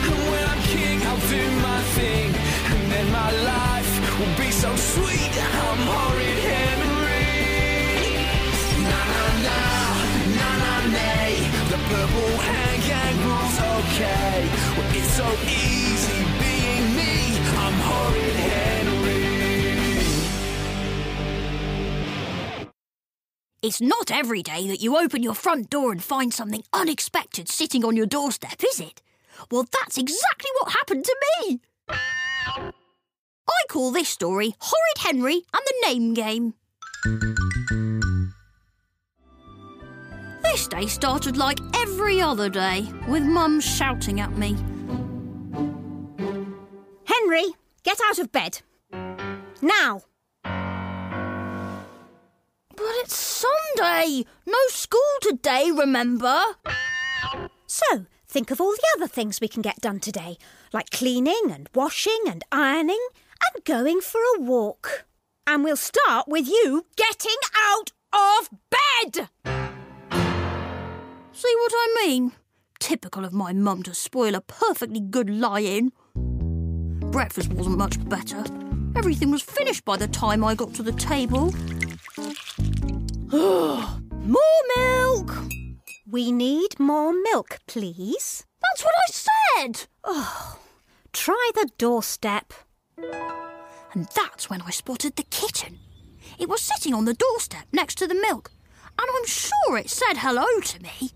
And 0.09 0.19
when 0.31 0.45
I'm 0.53 0.63
king, 0.75 0.99
I'll 1.11 1.25
do 1.29 1.45
my 1.69 1.81
thing. 1.99 2.29
And 2.73 2.93
then 2.93 3.11
my 3.11 3.31
life 3.53 3.93
will 4.19 4.37
be 4.45 4.51
so 4.51 4.75
sweet. 4.77 5.33
I'm 5.67 5.81
horrid 5.93 6.39
Henry. 6.51 7.27
Na 8.91 9.01
na 9.13 9.25
na, 9.47 9.59
na 10.39 10.49
na 10.63 10.75
nay. 10.99 11.33
The 11.71 11.79
purple 11.91 12.31
rules 12.31 12.76
okay. 13.87 14.49
Well, 14.77 14.91
it's 14.95 15.11
so 15.13 15.27
easy 15.45 16.25
being 16.41 16.97
me. 16.97 17.39
I'm 17.59 17.73
horrid 17.73 18.37
Henry. 18.37 19.27
It's 23.63 23.81
not 23.81 24.11
every 24.11 24.43
day 24.43 24.69
that 24.69 24.81
you 24.81 24.97
open 24.97 25.23
your 25.23 25.35
front 25.35 25.71
door 25.71 25.93
and 25.93 26.03
find 26.03 26.33
something 26.33 26.63
unexpected 26.73 27.49
sitting 27.49 27.85
on 27.85 27.97
your 27.97 28.07
doorstep, 28.07 28.63
is 28.65 28.81
it? 28.81 29.03
Well, 29.51 29.67
that's 29.73 29.99
exactly 29.99 30.51
what 30.61 30.73
happened 30.73 31.05
to 31.05 31.17
me. 31.41 31.61
I 31.89 32.73
call 33.69 33.91
this 33.91 34.09
story 34.09 34.55
Horrid 34.59 34.99
Henry 34.99 35.43
and 35.53 35.63
the 35.67 35.75
Name 35.87 36.15
Game. 36.15 36.55
This 40.57 40.69
day 40.69 40.87
started 40.87 41.37
like 41.37 41.59
every 41.77 42.19
other 42.19 42.49
day, 42.49 42.89
with 43.09 43.23
Mum 43.23 43.61
shouting 43.61 44.21
at 44.21 44.39
me. 44.39 44.57
Henry, 47.05 47.45
get 47.83 47.99
out 48.09 48.19
of 48.19 48.33
bed. 48.33 48.63
Now. 49.61 50.01
But 50.43 51.75
it's 53.03 53.15
Sunday! 53.15 54.25
No 54.47 54.57
school 54.69 55.03
today, 55.21 55.71
remember? 55.71 56.41
So, 57.67 58.07
think 58.27 58.51
of 58.51 58.59
all 58.59 58.73
the 58.73 58.89
other 58.97 59.09
things 59.09 59.43
we 59.43 59.49
can 59.49 59.61
get 59.61 59.83
done 59.83 60.01
today, 60.01 60.39
like 60.73 60.89
cleaning 60.89 61.51
and 61.53 61.69
washing 61.75 62.23
and 62.27 62.43
ironing 62.51 63.07
and 63.45 63.63
going 63.67 64.01
for 64.01 64.23
a 64.35 64.41
walk. 64.41 65.05
And 65.47 65.65
we'll 65.65 65.77
start 65.77 66.29
with 66.29 66.49
you 66.49 66.87
getting 66.97 67.37
out 67.55 67.93
of 68.11 68.49
bed! 68.71 69.29
See 71.37 71.55
what 71.55 71.73
I 71.75 72.07
mean? 72.07 72.33
Typical 72.81 73.23
of 73.23 73.35
my 73.35 73.53
mum 73.53 73.83
to 73.83 73.95
spoil 73.95 74.35
a 74.35 74.41
perfectly 74.41 75.01
good 75.01 75.29
lie-in. 75.29 75.93
Breakfast 76.15 77.53
wasn't 77.53 77.77
much 77.77 78.03
better. 78.09 78.43
Everything 78.97 79.31
was 79.31 79.43
finished 79.43 79.85
by 79.85 79.99
the 79.99 80.09
time 80.09 80.43
I 80.43 80.55
got 80.55 80.73
to 80.77 80.83
the 80.83 80.93
table. 80.93 81.53
More 83.31 84.63
milk! 84.77 85.31
We 86.09 86.33
need 86.33 86.81
more 86.81 87.13
milk, 87.13 87.59
please. 87.67 88.47
That's 88.63 88.83
what 88.83 88.95
I 88.97 89.13
said! 89.13 89.89
Oh, 90.05 90.59
try 91.13 91.51
the 91.55 91.69
doorstep. 91.77 92.55
And 92.97 94.09
that's 94.15 94.49
when 94.49 94.63
I 94.63 94.71
spotted 94.71 95.17
the 95.17 95.25
kitten. 95.25 95.81
It 96.39 96.49
was 96.49 96.63
sitting 96.63 96.95
on 96.95 97.05
the 97.05 97.13
doorstep 97.13 97.67
next 97.73 97.97
to 97.97 98.07
the 98.07 98.15
milk, 98.15 98.53
and 98.99 99.07
I'm 99.15 99.27
sure 99.27 99.77
it 99.77 99.91
said 99.91 100.17
hello 100.17 100.47
to 100.63 100.83
me. 100.83 101.13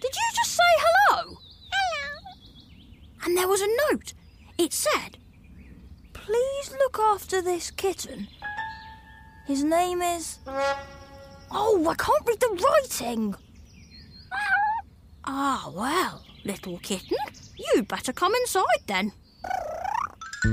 Did 0.00 0.14
you 0.14 0.22
just 0.34 0.52
say 0.52 0.62
hello? 0.78 1.36
Hello. 1.72 2.18
And 3.24 3.36
there 3.36 3.48
was 3.48 3.62
a 3.62 3.68
note. 3.90 4.12
It 4.58 4.72
said, 4.72 5.18
Please 6.12 6.72
look 6.72 6.98
after 6.98 7.40
this 7.40 7.70
kitten. 7.70 8.26
His 9.46 9.62
name 9.62 10.02
is. 10.02 10.38
Oh, 11.50 11.86
I 11.88 11.94
can't 11.94 12.26
read 12.26 12.40
the 12.40 12.62
writing. 12.64 13.34
Ah, 15.28 15.72
well, 15.74 16.22
little 16.44 16.78
kitten, 16.78 17.16
you'd 17.56 17.88
better 17.88 18.12
come 18.12 18.32
inside 18.36 18.62
then. 18.86 19.10
I 20.44 20.48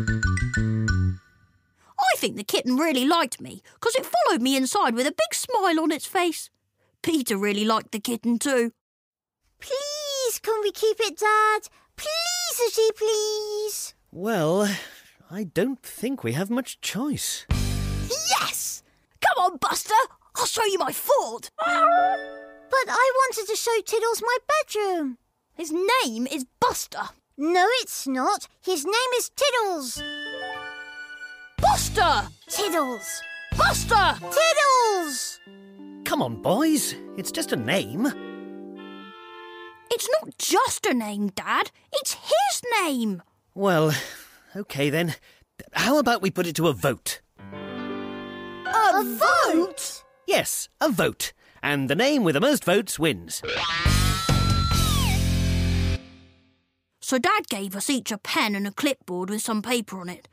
think 2.17 2.37
the 2.37 2.43
kitten 2.43 2.77
really 2.77 3.05
liked 3.05 3.39
me 3.39 3.61
because 3.75 3.93
it 3.95 4.03
followed 4.05 4.41
me 4.41 4.57
inside 4.57 4.95
with 4.95 5.05
a 5.05 5.11
big 5.11 5.33
smile 5.33 5.79
on 5.79 5.91
its 5.91 6.07
face. 6.07 6.49
Peter 7.03 7.37
really 7.37 7.65
liked 7.65 7.91
the 7.91 7.99
kitten 7.99 8.39
too. 8.39 8.71
Can 10.43 10.59
we 10.61 10.71
keep 10.71 10.97
it, 10.99 11.17
Dad? 11.17 11.69
Please, 11.95 12.91
please. 12.97 13.93
Well, 14.11 14.69
I 15.31 15.45
don't 15.45 15.81
think 15.81 16.23
we 16.23 16.33
have 16.33 16.49
much 16.49 16.81
choice. 16.81 17.45
Yes! 18.09 18.83
Come 19.21 19.43
on, 19.45 19.57
Buster! 19.57 19.93
I'll 20.35 20.45
show 20.45 20.65
you 20.65 20.77
my 20.79 20.91
fort! 20.91 21.49
But 21.57 22.87
I 22.89 23.11
wanted 23.15 23.47
to 23.47 23.55
show 23.55 23.79
Tiddles 23.85 24.21
my 24.21 24.37
bedroom. 24.51 25.17
His 25.53 25.71
name 25.71 26.27
is 26.27 26.45
Buster. 26.59 27.09
No, 27.37 27.65
it's 27.81 28.05
not. 28.05 28.47
His 28.61 28.83
name 28.83 29.11
is 29.17 29.31
Tiddles. 29.35 30.03
Buster! 31.57 32.27
Tiddles. 32.49 33.21
Buster! 33.57 34.19
Tiddles! 34.19 35.39
Come 36.03 36.21
on, 36.21 36.41
boys. 36.41 36.95
It's 37.15 37.31
just 37.31 37.53
a 37.53 37.55
name. 37.55 38.32
It's 39.95 40.09
not 40.19 40.35
just 40.39 40.87
a 40.87 40.93
name, 40.95 41.27
Dad. 41.27 41.69
It's 41.93 42.15
his 42.15 42.63
name. 42.81 43.21
Well, 43.53 43.93
okay 44.55 44.89
then. 44.89 45.13
How 45.73 45.99
about 45.99 46.23
we 46.23 46.31
put 46.31 46.47
it 46.47 46.55
to 46.55 46.67
a 46.67 46.73
vote? 46.73 47.21
A 47.45 49.03
vote? 49.03 50.03
Yes, 50.25 50.67
a 50.81 50.89
vote. 50.89 51.31
And 51.61 51.91
the 51.91 51.95
name 51.95 52.23
with 52.23 52.33
the 52.33 52.41
most 52.41 52.65
votes 52.65 52.97
wins. 52.97 53.43
So 56.99 57.19
Dad 57.19 57.47
gave 57.47 57.75
us 57.75 57.87
each 57.87 58.11
a 58.11 58.17
pen 58.17 58.55
and 58.55 58.65
a 58.65 58.71
clipboard 58.71 59.29
with 59.29 59.43
some 59.43 59.61
paper 59.61 59.99
on 59.99 60.09
it. 60.09 60.27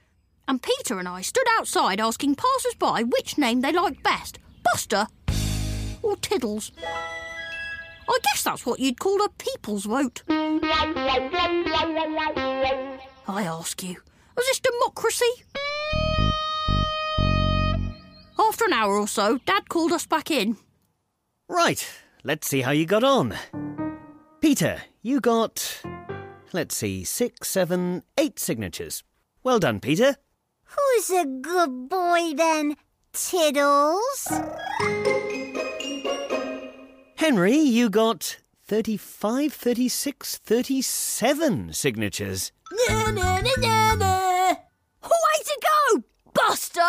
And 0.48 0.62
Peter 0.62 0.98
and 0.98 1.06
I 1.06 1.20
stood 1.20 1.46
outside 1.58 2.00
asking 2.00 2.36
passers 2.36 2.76
by 2.78 3.02
which 3.02 3.36
name 3.36 3.60
they 3.60 3.72
liked 3.72 4.02
best 4.02 4.38
Buster 4.64 5.06
or 6.02 6.16
Tiddles. 6.16 6.72
I 8.10 8.18
guess 8.24 8.42
that's 8.42 8.66
what 8.66 8.80
you'd 8.80 8.98
call 8.98 9.24
a 9.24 9.28
people's 9.28 9.84
vote. 9.84 10.24
I 10.28 10.64
ask 13.28 13.80
you, 13.84 13.96
was 14.36 14.46
this 14.46 14.58
democracy? 14.58 15.30
After 18.36 18.64
an 18.64 18.72
hour 18.72 18.96
or 18.98 19.06
so, 19.06 19.38
Dad 19.46 19.68
called 19.68 19.92
us 19.92 20.06
back 20.06 20.28
in. 20.32 20.56
Right, 21.48 21.88
let's 22.24 22.48
see 22.48 22.62
how 22.62 22.72
you 22.72 22.84
got 22.84 23.04
on. 23.04 23.36
Peter, 24.40 24.82
you 25.02 25.20
got. 25.20 25.82
Let's 26.52 26.74
see, 26.76 27.04
six, 27.04 27.48
seven, 27.48 28.02
eight 28.18 28.40
signatures. 28.40 29.04
Well 29.44 29.60
done, 29.60 29.78
Peter. 29.78 30.16
Who's 30.64 31.10
a 31.10 31.26
good 31.26 31.88
boy 31.88 32.32
then? 32.34 32.76
Tiddles? 33.12 34.28
Henry, 37.20 37.54
you 37.58 37.90
got 37.90 38.38
35, 38.66 39.52
36, 39.52 40.38
37 40.38 41.70
signatures. 41.74 42.50
Na, 42.88 43.10
na, 43.10 43.40
na, 43.42 43.50
na, 43.58 43.94
na. 43.96 44.48
Way 45.02 45.42
to 45.44 45.60
go, 45.60 46.02
Buster! 46.32 46.80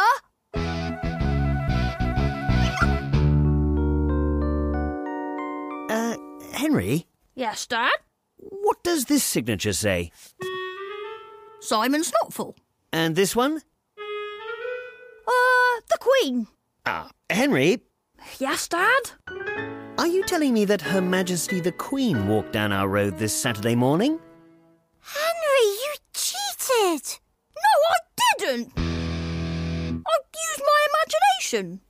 Uh, 5.90 6.16
Henry, 6.54 7.06
Yes, 7.36 7.66
Dad? 7.68 7.92
what 8.38 8.82
does 8.84 9.06
this 9.06 9.24
signature 9.26 9.74
say? 9.74 10.12
Simon 11.60 12.04
Snotful. 12.04 12.56
And 12.94 13.16
this 13.16 13.36
one? 13.36 13.58
Uh, 15.28 15.76
the 15.90 15.98
Queen. 16.00 16.48
Ah, 16.86 17.10
Henry, 17.30 17.82
Yes, 18.40 18.68
Dad? 18.70 19.12
Are 19.98 20.08
you 20.08 20.24
telling 20.24 20.54
me 20.54 20.66
that 20.66 20.82
Her 20.82 21.02
Majesty 21.02 21.60
the 21.60 21.72
Queen 21.72 22.28
walked 22.28 22.54
down 22.54 22.72
our 22.72 22.88
road 22.88 23.18
this 23.18 23.36
Saturday 23.36 23.76
morning? 23.76 24.20
Henry, 25.00 25.66
you 25.66 25.94
cheated. 26.14 27.20
No, 27.56 27.72
I 27.90 27.98
didn't. 28.38 28.72
I 28.78 30.00
used 30.50 30.64
my 30.66 30.88
imagination. 30.92 31.82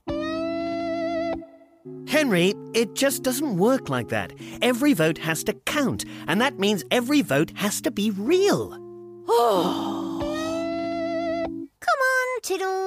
Henry, 2.08 2.54
it 2.74 2.94
just 2.94 3.22
doesn't 3.22 3.56
work 3.56 3.88
like 3.88 4.08
that. 4.08 4.32
Every 4.60 4.92
vote 4.92 5.18
has 5.18 5.42
to 5.44 5.54
count, 5.54 6.04
and 6.26 6.40
that 6.40 6.58
means 6.58 6.84
every 6.90 7.22
vote 7.22 7.52
has 7.54 7.80
to 7.82 7.90
be 7.90 8.10
real. 8.10 8.76
Oh. 9.28 10.18
Come 11.80 12.00
on, 12.00 12.40
Tiddles. 12.42 12.81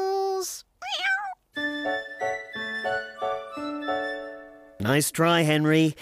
Nice 4.85 5.09
try, 5.09 5.41
Henry. 5.41 5.95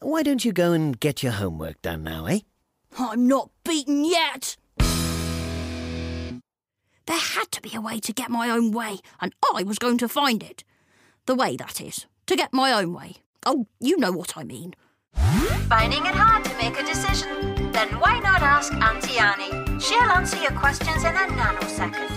Why 0.00 0.22
don't 0.22 0.42
you 0.42 0.54
go 0.54 0.72
and 0.72 0.98
get 0.98 1.22
your 1.22 1.32
homework 1.32 1.82
done 1.82 2.02
now, 2.02 2.24
eh? 2.24 2.38
I'm 2.98 3.28
not 3.28 3.50
beaten 3.62 4.06
yet. 4.06 4.56
There 4.78 4.88
had 7.08 7.52
to 7.52 7.60
be 7.60 7.74
a 7.74 7.80
way 7.82 8.00
to 8.00 8.12
get 8.14 8.30
my 8.30 8.48
own 8.48 8.70
way, 8.70 9.00
and 9.20 9.34
I 9.54 9.64
was 9.64 9.78
going 9.78 9.98
to 9.98 10.08
find 10.08 10.42
it. 10.42 10.64
The 11.26 11.34
way, 11.34 11.58
that 11.58 11.78
is, 11.78 12.06
to 12.24 12.34
get 12.34 12.54
my 12.54 12.72
own 12.72 12.94
way. 12.94 13.16
Oh, 13.44 13.66
you 13.78 13.98
know 13.98 14.12
what 14.12 14.34
I 14.34 14.44
mean. 14.44 14.72
Finding 15.68 16.06
it 16.06 16.14
hard 16.14 16.42
to 16.46 16.56
make 16.56 16.80
a 16.80 16.86
decision? 16.86 17.70
Then 17.70 18.00
why 18.00 18.18
not 18.20 18.40
ask 18.40 18.72
Auntie 18.72 19.18
Annie? 19.18 19.78
She'll 19.78 20.00
answer 20.00 20.40
your 20.40 20.52
questions 20.52 21.04
in 21.04 21.14
a 21.14 21.26
nanosecond. 21.36 22.08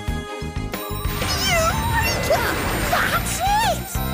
That's 2.90 3.40
it! 3.42 4.05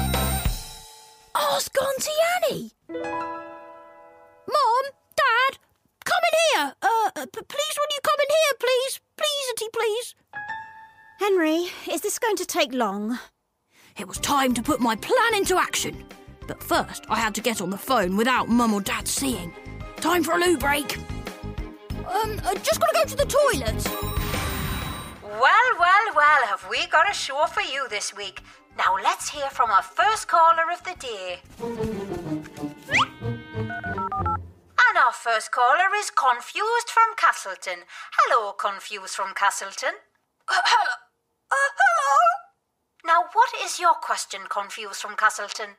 Ask 1.52 1.76
Auntie 1.82 2.12
Annie. 2.36 2.72
Mom, 2.90 4.84
Dad, 5.16 5.58
come 6.06 6.24
in 6.32 6.40
here. 6.54 6.74
Uh, 6.82 7.10
uh, 7.16 7.26
p- 7.26 7.42
please, 7.48 7.76
will 7.78 7.92
you 7.92 8.00
come 8.04 8.20
in 8.20 8.30
here, 8.30 8.58
please? 8.60 9.02
Please, 9.18 9.50
Auntie, 9.50 9.70
please. 9.74 10.16
Henry, 11.20 11.94
is 11.94 12.02
this 12.02 12.20
going 12.20 12.38
to 12.38 12.46
take 12.46 12.74
long? 12.74 13.20
It 13.98 14.08
was 14.08 14.18
time 14.20 14.54
to 14.54 14.62
put 14.64 14.80
my 14.80 14.96
plan 14.96 15.36
into 15.36 15.58
action. 15.58 16.06
But 16.48 16.64
first, 16.64 17.06
I 17.10 17.20
had 17.20 17.36
to 17.36 17.42
get 17.42 17.62
on 17.62 17.70
the 17.70 17.78
phone 17.78 18.16
without 18.18 18.48
Mum 18.48 18.74
or 18.74 18.82
Dad 18.82 19.08
seeing. 19.08 19.54
Time 19.98 20.24
for 20.24 20.34
a 20.34 20.38
loo 20.40 20.58
break. 20.58 20.98
Um, 22.08 22.42
I 22.46 22.56
just 22.64 22.80
gotta 22.80 22.94
go 22.94 23.04
to 23.06 23.16
the 23.16 23.26
toilet. 23.26 23.86
Well, 25.24 25.78
well, 25.80 26.16
well, 26.16 26.46
have 26.48 26.66
we 26.70 26.88
got 26.88 27.10
a 27.10 27.14
show 27.14 27.46
for 27.48 27.62
you 27.62 27.88
this 27.90 28.16
week? 28.16 28.42
Now 28.78 28.96
let's 29.04 29.30
hear 29.30 29.50
from 29.50 29.70
our 29.72 29.82
first 29.84 30.28
caller 30.28 30.72
of 30.72 30.84
the 30.84 30.96
day. 31.00 31.42
And 34.92 34.98
our 34.98 35.14
first 35.14 35.52
caller 35.52 35.90
is 35.98 36.10
Confused 36.12 36.90
from 36.90 37.16
Castleton. 37.18 37.86
Hello, 38.18 38.54
Confused 38.54 39.16
from 39.16 39.34
Castleton. 39.36 39.96
Uh, 40.48 40.62
hello. 40.66 40.96
Uh, 41.52 41.70
hello. 41.80 42.12
Now, 43.06 43.26
what 43.34 43.50
is 43.64 43.80
your 43.80 43.96
question, 43.96 44.42
Confused 44.50 45.02
from 45.02 45.16
Castleton? 45.16 45.78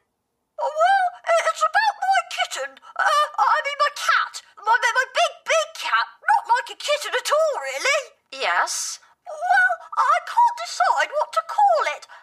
Oh, 0.60 0.72
well, 0.72 1.06
it's 1.28 1.64
about 1.64 1.94
my 2.00 2.18
kitten. 2.32 2.70
Uh, 2.76 3.26
I 3.38 3.56
mean 3.64 3.78
my 3.80 3.92
cat. 3.96 4.34
my 4.58 5.06
big, 5.12 5.32
big 5.44 5.68
cat. 5.80 6.06
Not 6.22 6.44
like 6.50 6.68
a 6.74 6.78
kitten 6.78 7.12
at 7.14 7.30
all, 7.30 7.54
really. 7.60 8.00
Yes? 8.32 9.00
Well, 9.26 9.72
I 9.98 10.16
can't 10.26 10.56
decide 10.58 11.10
what 11.14 11.30
to 11.32 11.42
call 11.46 11.82
it, 11.96 12.04
uh, 12.10 12.21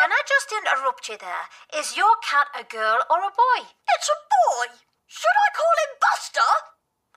Can 0.00 0.10
I 0.10 0.22
just 0.26 0.52
interrupt 0.52 1.08
you 1.08 1.16
there? 1.18 1.48
Is 1.80 1.96
your 1.96 2.16
cat 2.28 2.48
a 2.58 2.64
girl 2.64 2.98
or 3.10 3.18
a 3.20 3.30
boy? 3.30 3.68
it's 3.94 4.08
a 4.08 4.18
boy. 4.30 4.74
Should 5.06 5.38
I 5.44 5.48
call 5.58 5.74
him 5.82 5.92
Buster 6.00 6.50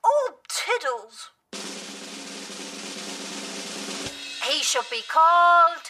or 0.03 0.23
Tiddles? 0.49 1.31
He 4.47 4.61
should 4.61 4.89
be 4.91 5.01
called. 5.07 5.89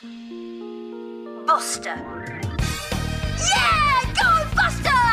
Buster. 1.46 1.98
Yeah, 3.50 4.01
go 4.13 4.29
Buster! 4.55 5.03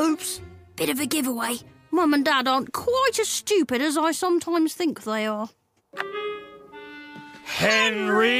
Oops, 0.00 0.40
bit 0.76 0.90
of 0.90 1.00
a 1.00 1.06
giveaway. 1.06 1.56
Mum 1.90 2.12
and 2.12 2.24
Dad 2.24 2.46
aren't 2.46 2.72
quite 2.72 3.18
as 3.18 3.28
stupid 3.28 3.80
as 3.80 3.96
I 3.96 4.12
sometimes 4.12 4.74
think 4.74 5.04
they 5.04 5.26
are. 5.26 5.48
Henry! 7.58 8.38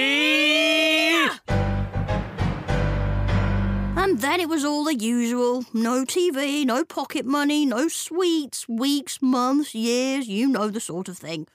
And 3.96 4.20
then 4.20 4.38
it 4.38 4.48
was 4.48 4.64
all 4.64 4.84
the 4.84 4.94
usual 4.94 5.64
no 5.74 6.04
TV, 6.04 6.64
no 6.64 6.84
pocket 6.84 7.26
money, 7.26 7.66
no 7.66 7.88
sweets, 7.88 8.68
weeks, 8.68 9.20
months, 9.20 9.74
years, 9.74 10.28
you 10.28 10.46
know 10.46 10.70
the 10.70 10.78
sort 10.78 11.08
of 11.08 11.18
thing. 11.18 11.48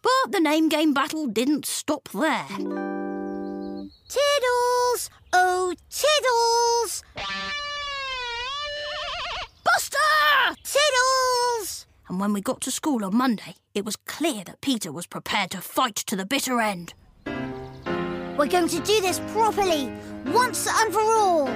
But 0.00 0.32
the 0.32 0.40
name 0.40 0.70
game 0.70 0.94
battle 0.94 1.26
didn't 1.26 1.66
stop 1.66 2.08
there. 2.08 2.46
Tiddles! 2.48 3.90
Oh, 5.34 5.74
Tiddles! 5.90 7.02
Buster! 9.62 10.56
Tiddles! 10.64 11.86
And 12.14 12.20
when 12.20 12.32
we 12.32 12.42
got 12.42 12.60
to 12.60 12.70
school 12.70 13.04
on 13.04 13.16
Monday, 13.16 13.56
it 13.74 13.84
was 13.84 13.96
clear 13.96 14.44
that 14.44 14.60
Peter 14.60 14.92
was 14.92 15.04
prepared 15.04 15.50
to 15.50 15.60
fight 15.60 15.96
to 15.96 16.14
the 16.14 16.24
bitter 16.24 16.60
end. 16.60 16.94
We're 17.26 18.46
going 18.46 18.68
to 18.68 18.78
do 18.78 19.00
this 19.00 19.18
properly, 19.32 19.90
once 20.26 20.68
and 20.68 20.94
for 20.94 21.00
all. 21.00 21.48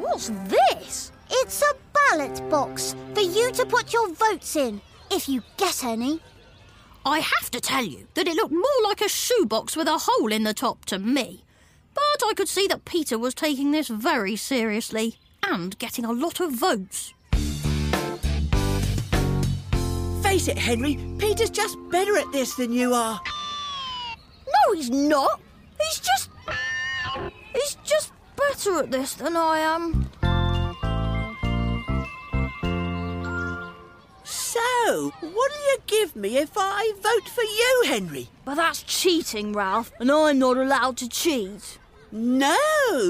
What's 0.00 0.30
this? 0.48 1.12
It's 1.28 1.60
a 1.60 1.74
ballot 1.92 2.48
box 2.48 2.96
for 3.12 3.20
you 3.20 3.52
to 3.52 3.66
put 3.66 3.92
your 3.92 4.08
votes 4.08 4.56
in, 4.56 4.80
if 5.10 5.28
you 5.28 5.42
get 5.58 5.84
any. 5.84 6.22
I 7.04 7.18
have 7.18 7.50
to 7.50 7.60
tell 7.60 7.84
you 7.84 8.06
that 8.14 8.26
it 8.26 8.36
looked 8.36 8.54
more 8.54 8.84
like 8.84 9.02
a 9.02 9.08
shoebox 9.10 9.76
with 9.76 9.86
a 9.86 9.98
hole 9.98 10.32
in 10.32 10.44
the 10.44 10.54
top 10.54 10.86
to 10.86 10.98
me. 10.98 11.44
But 11.92 12.26
I 12.26 12.32
could 12.34 12.48
see 12.48 12.66
that 12.68 12.86
Peter 12.86 13.18
was 13.18 13.34
taking 13.34 13.70
this 13.70 13.88
very 13.88 14.34
seriously 14.34 15.18
and 15.42 15.78
getting 15.78 16.06
a 16.06 16.12
lot 16.12 16.40
of 16.40 16.52
votes. 16.52 17.12
Face 20.34 20.48
it, 20.48 20.58
Henry, 20.58 20.98
Peter's 21.16 21.48
just 21.48 21.78
better 21.90 22.16
at 22.16 22.32
this 22.32 22.56
than 22.56 22.72
you 22.72 22.92
are. 22.92 23.20
No, 24.48 24.74
he's 24.74 24.90
not. 24.90 25.40
He's 25.80 26.00
just. 26.00 26.28
He's 27.52 27.76
just 27.84 28.12
better 28.34 28.80
at 28.80 28.90
this 28.90 29.14
than 29.14 29.36
I 29.36 29.60
am. 29.60 30.10
So, 34.24 35.12
what'll 35.20 35.66
you 35.68 35.76
give 35.86 36.16
me 36.16 36.38
if 36.38 36.54
I 36.56 36.92
vote 37.00 37.28
for 37.28 37.44
you, 37.44 37.84
Henry? 37.86 38.28
But 38.44 38.56
that's 38.56 38.82
cheating, 38.82 39.52
Ralph, 39.52 39.92
and 40.00 40.10
I'm 40.10 40.40
not 40.40 40.56
allowed 40.56 40.96
to 40.96 41.08
cheat. 41.08 41.78
No, 42.10 42.56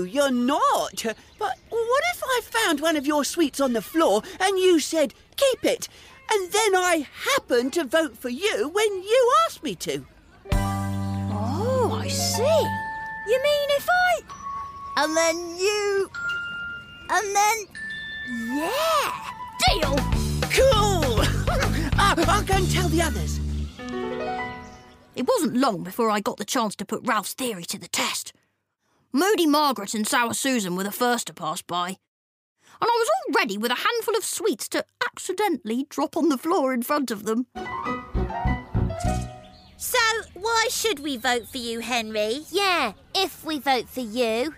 you're 0.06 0.30
not. 0.30 1.02
But 1.38 1.58
what 1.70 2.02
if 2.12 2.22
I 2.22 2.40
found 2.42 2.80
one 2.80 2.96
of 2.96 3.06
your 3.06 3.24
sweets 3.24 3.62
on 3.62 3.72
the 3.72 3.80
floor 3.80 4.22
and 4.38 4.58
you 4.58 4.78
said, 4.78 5.14
keep 5.36 5.64
it, 5.64 5.88
and 6.30 6.52
then 6.52 6.74
I 6.74 7.06
happened 7.32 7.72
to 7.74 7.84
vote 7.84 8.16
for 8.16 8.28
you 8.28 8.68
when 8.68 9.02
you 9.02 9.32
asked 9.46 9.62
me 9.62 9.74
to? 9.76 10.04
Oh, 10.52 11.98
I 12.00 12.08
see. 12.08 12.42
You 13.26 13.42
mean 13.42 13.68
if 13.70 13.88
I. 13.88 14.22
And 14.96 15.16
then 15.16 15.56
you. 15.56 16.10
And 17.10 17.36
then. 17.36 17.56
Yeah! 18.56 19.24
Deal! 19.68 19.96
Cool! 20.50 21.24
I'll 21.98 22.42
go 22.42 22.54
and 22.54 22.70
tell 22.70 22.88
the 22.88 23.02
others. 23.02 23.40
It 25.14 25.28
wasn't 25.28 25.56
long 25.56 25.82
before 25.82 26.10
I 26.10 26.20
got 26.20 26.38
the 26.38 26.44
chance 26.44 26.74
to 26.76 26.84
put 26.84 27.06
Ralph's 27.06 27.34
theory 27.34 27.64
to 27.64 27.78
the 27.78 27.88
test. 27.88 28.32
Moody 29.12 29.46
Margaret 29.46 29.94
and 29.94 30.06
Sour 30.06 30.34
Susan 30.34 30.74
were 30.74 30.84
the 30.84 30.90
first 30.90 31.28
to 31.28 31.34
pass 31.34 31.62
by. 31.62 31.98
And 32.80 32.90
I 32.90 32.96
was 32.98 33.08
all 33.08 33.34
ready 33.34 33.56
with 33.56 33.70
a 33.70 33.76
handful 33.76 34.16
of 34.16 34.24
sweets 34.24 34.68
to 34.70 34.84
accidentally 35.04 35.86
drop 35.88 36.16
on 36.16 36.28
the 36.28 36.38
floor 36.38 36.74
in 36.74 36.82
front 36.82 37.10
of 37.10 37.24
them. 37.24 37.46
So, 39.76 39.98
why 40.34 40.66
should 40.70 41.00
we 41.00 41.16
vote 41.16 41.48
for 41.48 41.58
you, 41.58 41.80
Henry? 41.80 42.44
Yeah, 42.50 42.92
if 43.14 43.44
we 43.44 43.58
vote 43.58 43.88
for 43.88 44.00
you. 44.00 44.54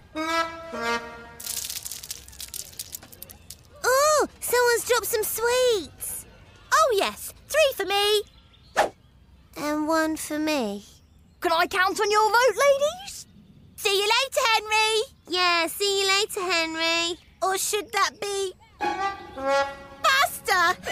Oh, 3.85 4.27
someone's 4.41 4.85
dropped 4.89 5.07
some 5.07 5.25
sweets. 5.25 6.27
Oh, 6.73 6.95
yes, 6.97 7.33
three 7.49 7.73
for 7.75 7.87
me. 7.87 8.23
And 9.57 9.89
one 9.89 10.17
for 10.17 10.39
me. 10.39 10.85
Can 11.41 11.53
I 11.53 11.67
count 11.67 12.01
on 12.01 12.11
your 12.11 12.29
vote, 12.31 12.57
ladies? 12.57 13.27
See 13.77 13.97
you 13.97 14.05
later, 14.05 14.41
Henry. 14.55 15.03
Yeah, 15.29 15.67
see 15.67 16.01
you 16.01 16.09
later, 16.09 16.41
Henry. 16.41 17.19
Or 17.43 17.59
should 17.59 17.93
that 17.93 18.13
be. 18.21 18.53
Buster! 20.03 20.83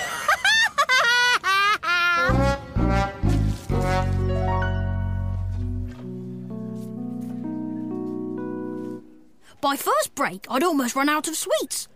By 9.65 9.77
first 9.77 10.15
break, 10.15 10.47
I'd 10.51 10.63
almost 10.63 10.95
run 10.95 11.09
out 11.09 11.27
of 11.27 11.37
sweets. 11.37 11.89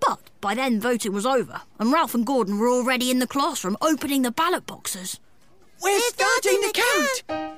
But 0.00 0.30
by 0.40 0.54
then, 0.54 0.80
voting 0.80 1.12
was 1.12 1.26
over, 1.26 1.60
and 1.78 1.92
Ralph 1.92 2.14
and 2.14 2.26
Gordon 2.26 2.58
were 2.58 2.70
already 2.70 3.10
in 3.10 3.18
the 3.18 3.26
classroom 3.26 3.76
opening 3.82 4.22
the 4.22 4.32
ballot 4.32 4.66
boxes. 4.66 5.20
We're, 5.82 6.00
starting, 6.00 6.58
the 6.62 6.72
count. 6.72 7.22
Mmm, 7.28 7.51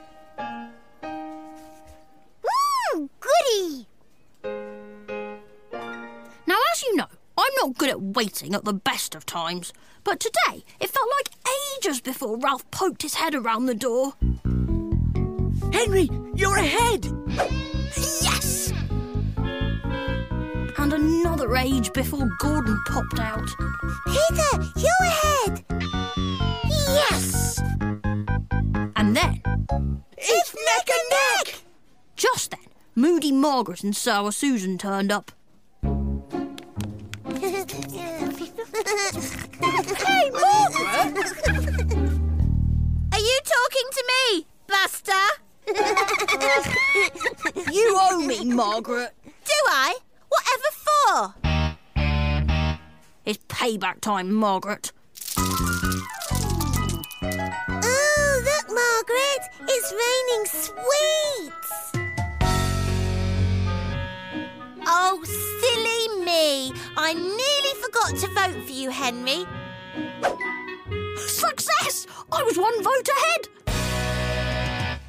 not 7.65 7.79
good 7.79 7.89
at 7.89 8.03
waiting 8.03 8.55
at 8.55 8.65
the 8.65 8.75
best 8.75 9.15
of 9.15 9.25
times, 9.25 9.73
but 10.03 10.21
today 10.21 10.63
it 10.81 10.91
felt 10.91 11.09
like 11.19 11.31
ages 11.79 11.99
before 11.99 12.37
Ralph 12.37 12.71
poked 12.71 13.01
his 13.01 13.15
head 13.15 13.35
around 13.35 13.65
the 13.65 13.75
door. 13.75 14.13
Henry, 15.73 16.11
you're 16.35 16.59
ahead. 16.59 17.07
Yes! 18.21 18.71
And 20.77 20.93
another 20.93 21.57
age 21.57 21.91
before 21.95 22.29
Gordon 22.39 22.79
popped 22.87 23.19
out. 23.19 23.49
Peter, 24.09 24.71
you're 24.77 25.07
ahead! 25.07 25.65
Yes! 26.69 27.63
And 28.95 29.17
then, 29.17 29.41
It's 30.19 30.55
neck 30.55 30.91
and 30.91 31.11
neck. 31.47 31.63
just 32.15 32.51
then, 32.51 32.61
Moody 32.95 33.33
Margaret 33.33 33.83
and 33.83 33.97
Sour 33.97 34.33
Susan 34.33 34.77
turned 34.77 35.11
up. 35.11 35.33
Talking 43.75 43.91
to 43.93 44.05
me, 44.09 44.47
Buster? 44.67 45.13
You 47.73 47.97
owe 48.01 48.19
me, 48.19 48.45
Margaret. 48.45 49.13
Do 49.25 49.53
I? 49.69 49.97
Whatever 50.29 50.71
for? 50.85 51.35
It's 53.25 53.39
payback 53.49 54.01
time, 54.01 54.33
Margaret. 54.33 54.93
Oh, 55.37 56.03
look, 58.45 58.69
Margaret! 58.69 59.49
It's 59.69 59.93
raining 59.93 60.47
sweets! 60.47 61.93
Oh, 64.87 65.23
silly 65.25 66.09
me! 66.25 66.73
I 66.97 67.15
nearly 67.15 67.75
forgot 67.83 68.15
to 68.17 68.29
vote 68.29 68.63
for 68.65 68.73
you, 68.73 68.91
Henry. 68.91 69.47
Success! 71.17 72.07
I 72.33 72.43
was 72.43 72.57
one 72.59 72.83
vote 72.83 73.09
ahead. 73.09 73.49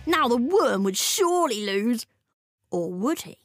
Now 0.07 0.27
the 0.27 0.37
worm 0.37 0.83
would 0.83 0.97
surely 0.97 1.65
lose. 1.65 2.05
Or 2.71 2.91
would 2.91 3.21
he? 3.21 3.37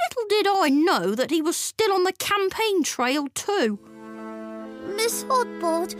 Little 0.00 0.28
did 0.28 0.46
I 0.48 0.68
know 0.68 1.14
that 1.14 1.30
he 1.30 1.42
was 1.42 1.56
still 1.56 1.92
on 1.92 2.04
the 2.04 2.12
campaign 2.12 2.82
trail 2.82 3.26
too. 3.34 3.78
Miss 4.94 5.24
Oddbod, 5.24 5.94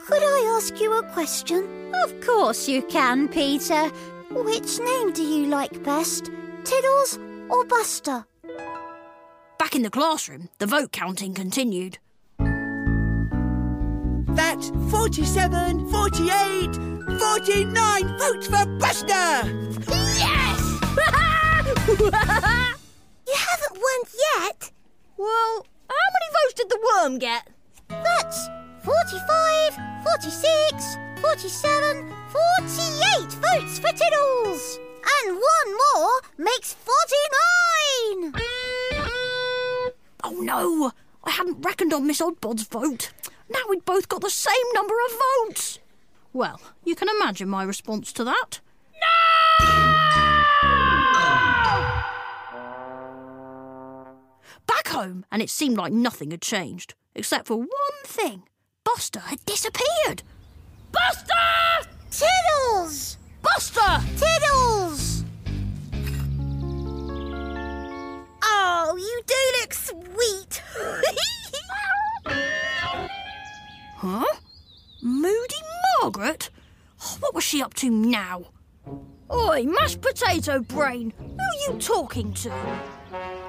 could 0.00 0.22
I 0.22 0.54
ask 0.56 0.80
you 0.80 0.92
a 0.92 1.02
question? 1.12 1.92
Of 2.04 2.20
course 2.20 2.68
you 2.68 2.82
can, 2.82 3.28
Peter. 3.28 3.88
Which 4.30 4.78
name 4.80 5.12
do 5.12 5.22
you 5.22 5.46
like 5.46 5.82
best? 5.84 6.30
Tiddles 6.64 7.18
or 7.48 7.64
Buster? 7.64 8.26
Back 9.58 9.76
in 9.76 9.82
the 9.82 9.90
classroom, 9.90 10.48
the 10.58 10.66
vote 10.66 10.92
counting 10.92 11.34
continued. 11.34 11.98
That's 14.34 14.70
47, 14.90 15.88
48, 15.90 16.93
49 17.18 18.18
votes 18.18 18.46
for 18.46 18.66
Buster! 18.78 19.06
Yes! 19.88 20.60
you 21.88 23.36
haven't 23.36 23.76
won 23.76 24.00
yet. 24.36 24.70
Well, 25.16 25.66
how 25.88 26.08
many 26.14 26.28
votes 26.32 26.54
did 26.56 26.68
the 26.70 26.78
worm 26.94 27.18
get? 27.18 27.48
That's 27.88 28.48
45, 28.84 29.78
46, 30.02 30.96
47, 31.20 32.12
48 32.28 33.32
votes 33.32 33.78
for 33.78 33.92
Tiddles. 33.92 34.78
And 35.22 35.36
one 35.36 35.70
more 35.94 36.20
makes 36.38 36.74
49. 36.74 38.34
Oh 40.24 40.40
no! 40.40 40.92
I 41.24 41.30
hadn't 41.30 41.62
reckoned 41.64 41.92
on 41.92 42.06
Miss 42.06 42.20
Oddbod's 42.20 42.64
vote. 42.64 43.12
Now 43.48 43.60
we'd 43.68 43.84
both 43.84 44.08
got 44.08 44.20
the 44.22 44.30
same 44.30 44.72
number 44.74 44.94
of 44.94 45.12
votes. 45.46 45.78
Well, 46.34 46.60
you 46.82 46.96
can 46.96 47.08
imagine 47.08 47.48
my 47.48 47.62
response 47.62 48.12
to 48.14 48.24
that. 48.24 48.58
No! 49.60 49.66
Back 54.66 54.88
home, 54.88 55.24
and 55.30 55.40
it 55.40 55.48
seemed 55.48 55.76
like 55.76 55.92
nothing 55.92 56.32
had 56.32 56.42
changed, 56.42 56.94
except 57.14 57.46
for 57.46 57.58
one 57.58 57.68
thing. 58.04 58.42
Buster 58.82 59.20
had 59.20 59.44
disappeared. 59.46 60.24
Buster! 60.90 61.88
Tiddles! 62.10 63.16
Buster! 63.40 64.02
Tiddles! 64.16 65.13
She 77.54 77.62
up 77.62 77.72
to 77.72 77.88
now? 77.88 78.42
Oi, 79.32 79.62
mashed 79.62 80.00
potato 80.00 80.58
brain! 80.58 81.12
Who 81.16 81.24
are 81.24 81.72
you 81.72 81.78
talking 81.78 82.34
to? 82.34 82.52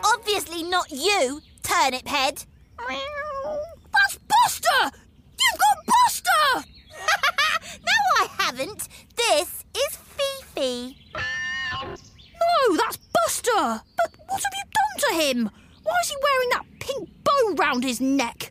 Obviously 0.04 0.62
not 0.62 0.91
you, 0.91 1.41
turnip 1.63 2.08
head. 2.08 2.46
That's 2.78 4.20
Buster! 4.28 4.96
You've 5.41 5.60
got 5.60 5.78
Buster! 5.88 6.70
no, 7.82 7.98
I 8.20 8.28
haven't. 8.38 8.88
This 9.15 9.65
is 9.76 9.98
Fifi. 9.98 10.98
No, 11.15 12.76
that's 12.78 12.98
Buster! 12.98 13.82
But 13.98 14.12
what 14.28 14.44
have 14.44 14.54
you 14.54 14.65
done 14.72 15.10
to 15.10 15.26
him? 15.26 15.50
Why 15.82 15.94
is 16.04 16.10
he 16.10 16.15
wearing 16.22 16.50
that 16.52 16.65
pink 16.80 17.10
bow 17.24 17.56
round 17.56 17.84
his 17.84 18.00
neck? 18.00 18.44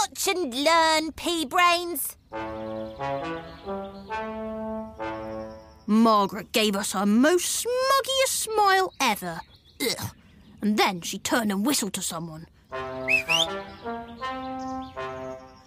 Watch 0.00 0.28
and 0.28 0.54
learn, 0.54 1.12
pea 1.12 1.44
brains. 1.44 2.16
Margaret 5.86 6.52
gave 6.52 6.74
us 6.74 6.92
her 6.92 7.06
most 7.06 7.64
smuggiest 7.64 8.28
smile 8.28 8.92
ever. 9.00 9.40
Ugh. 9.80 10.10
And 10.62 10.76
then 10.76 11.00
she 11.02 11.18
turned 11.18 11.52
and 11.52 11.64
whistled 11.66 11.92
to 11.94 12.02
someone. 12.02 12.46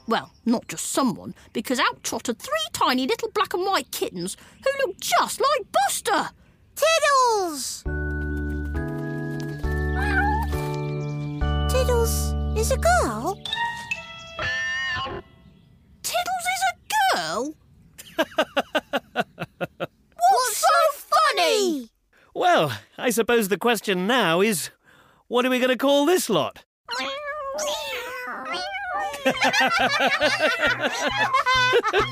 Well, 0.07 0.31
not 0.45 0.67
just 0.67 0.91
someone, 0.91 1.35
because 1.53 1.79
out 1.79 2.03
trotted 2.03 2.39
three 2.39 2.67
tiny 2.73 3.05
little 3.07 3.29
black 3.29 3.53
and 3.53 3.65
white 3.65 3.91
kittens 3.91 4.35
who 4.63 4.71
looked 4.87 5.01
just 5.01 5.39
like 5.39 5.71
Buster. 5.71 6.31
Tiddles! 6.75 7.83
Tiddles 11.71 12.33
is 12.57 12.71
a 12.71 12.77
girl? 12.77 13.39
Girl? 17.17 17.55
What's 19.75 20.57
so 20.57 20.67
funny? 20.93 21.89
Well, 22.33 22.77
I 22.97 23.09
suppose 23.09 23.47
the 23.47 23.57
question 23.57 24.07
now 24.07 24.41
is 24.41 24.69
what 25.27 25.45
are 25.45 25.49
we 25.49 25.59
going 25.59 25.69
to 25.69 25.77
call 25.77 26.05
this 26.05 26.29
lot? 26.29 26.63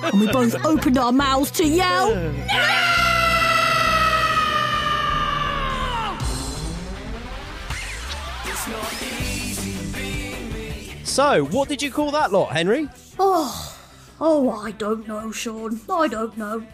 And 0.02 0.20
we 0.20 0.28
both 0.28 0.65
opened 0.65 0.98
our 0.98 1.12
mouths 1.12 1.52
to 1.52 1.65
yell. 1.65 2.10
So, 11.04 11.46
what 11.46 11.70
did 11.70 11.82
you 11.82 11.91
call 11.91 12.12
that 12.12 12.32
lot, 12.34 12.52
Henry? 12.52 12.89
Oh, 13.18 13.74
oh, 14.19 14.49
I 14.51 14.71
don't 14.71 15.08
know, 15.08 15.32
Sean. 15.32 15.80
I 15.89 16.08
don't 16.08 16.38
know. 16.38 16.65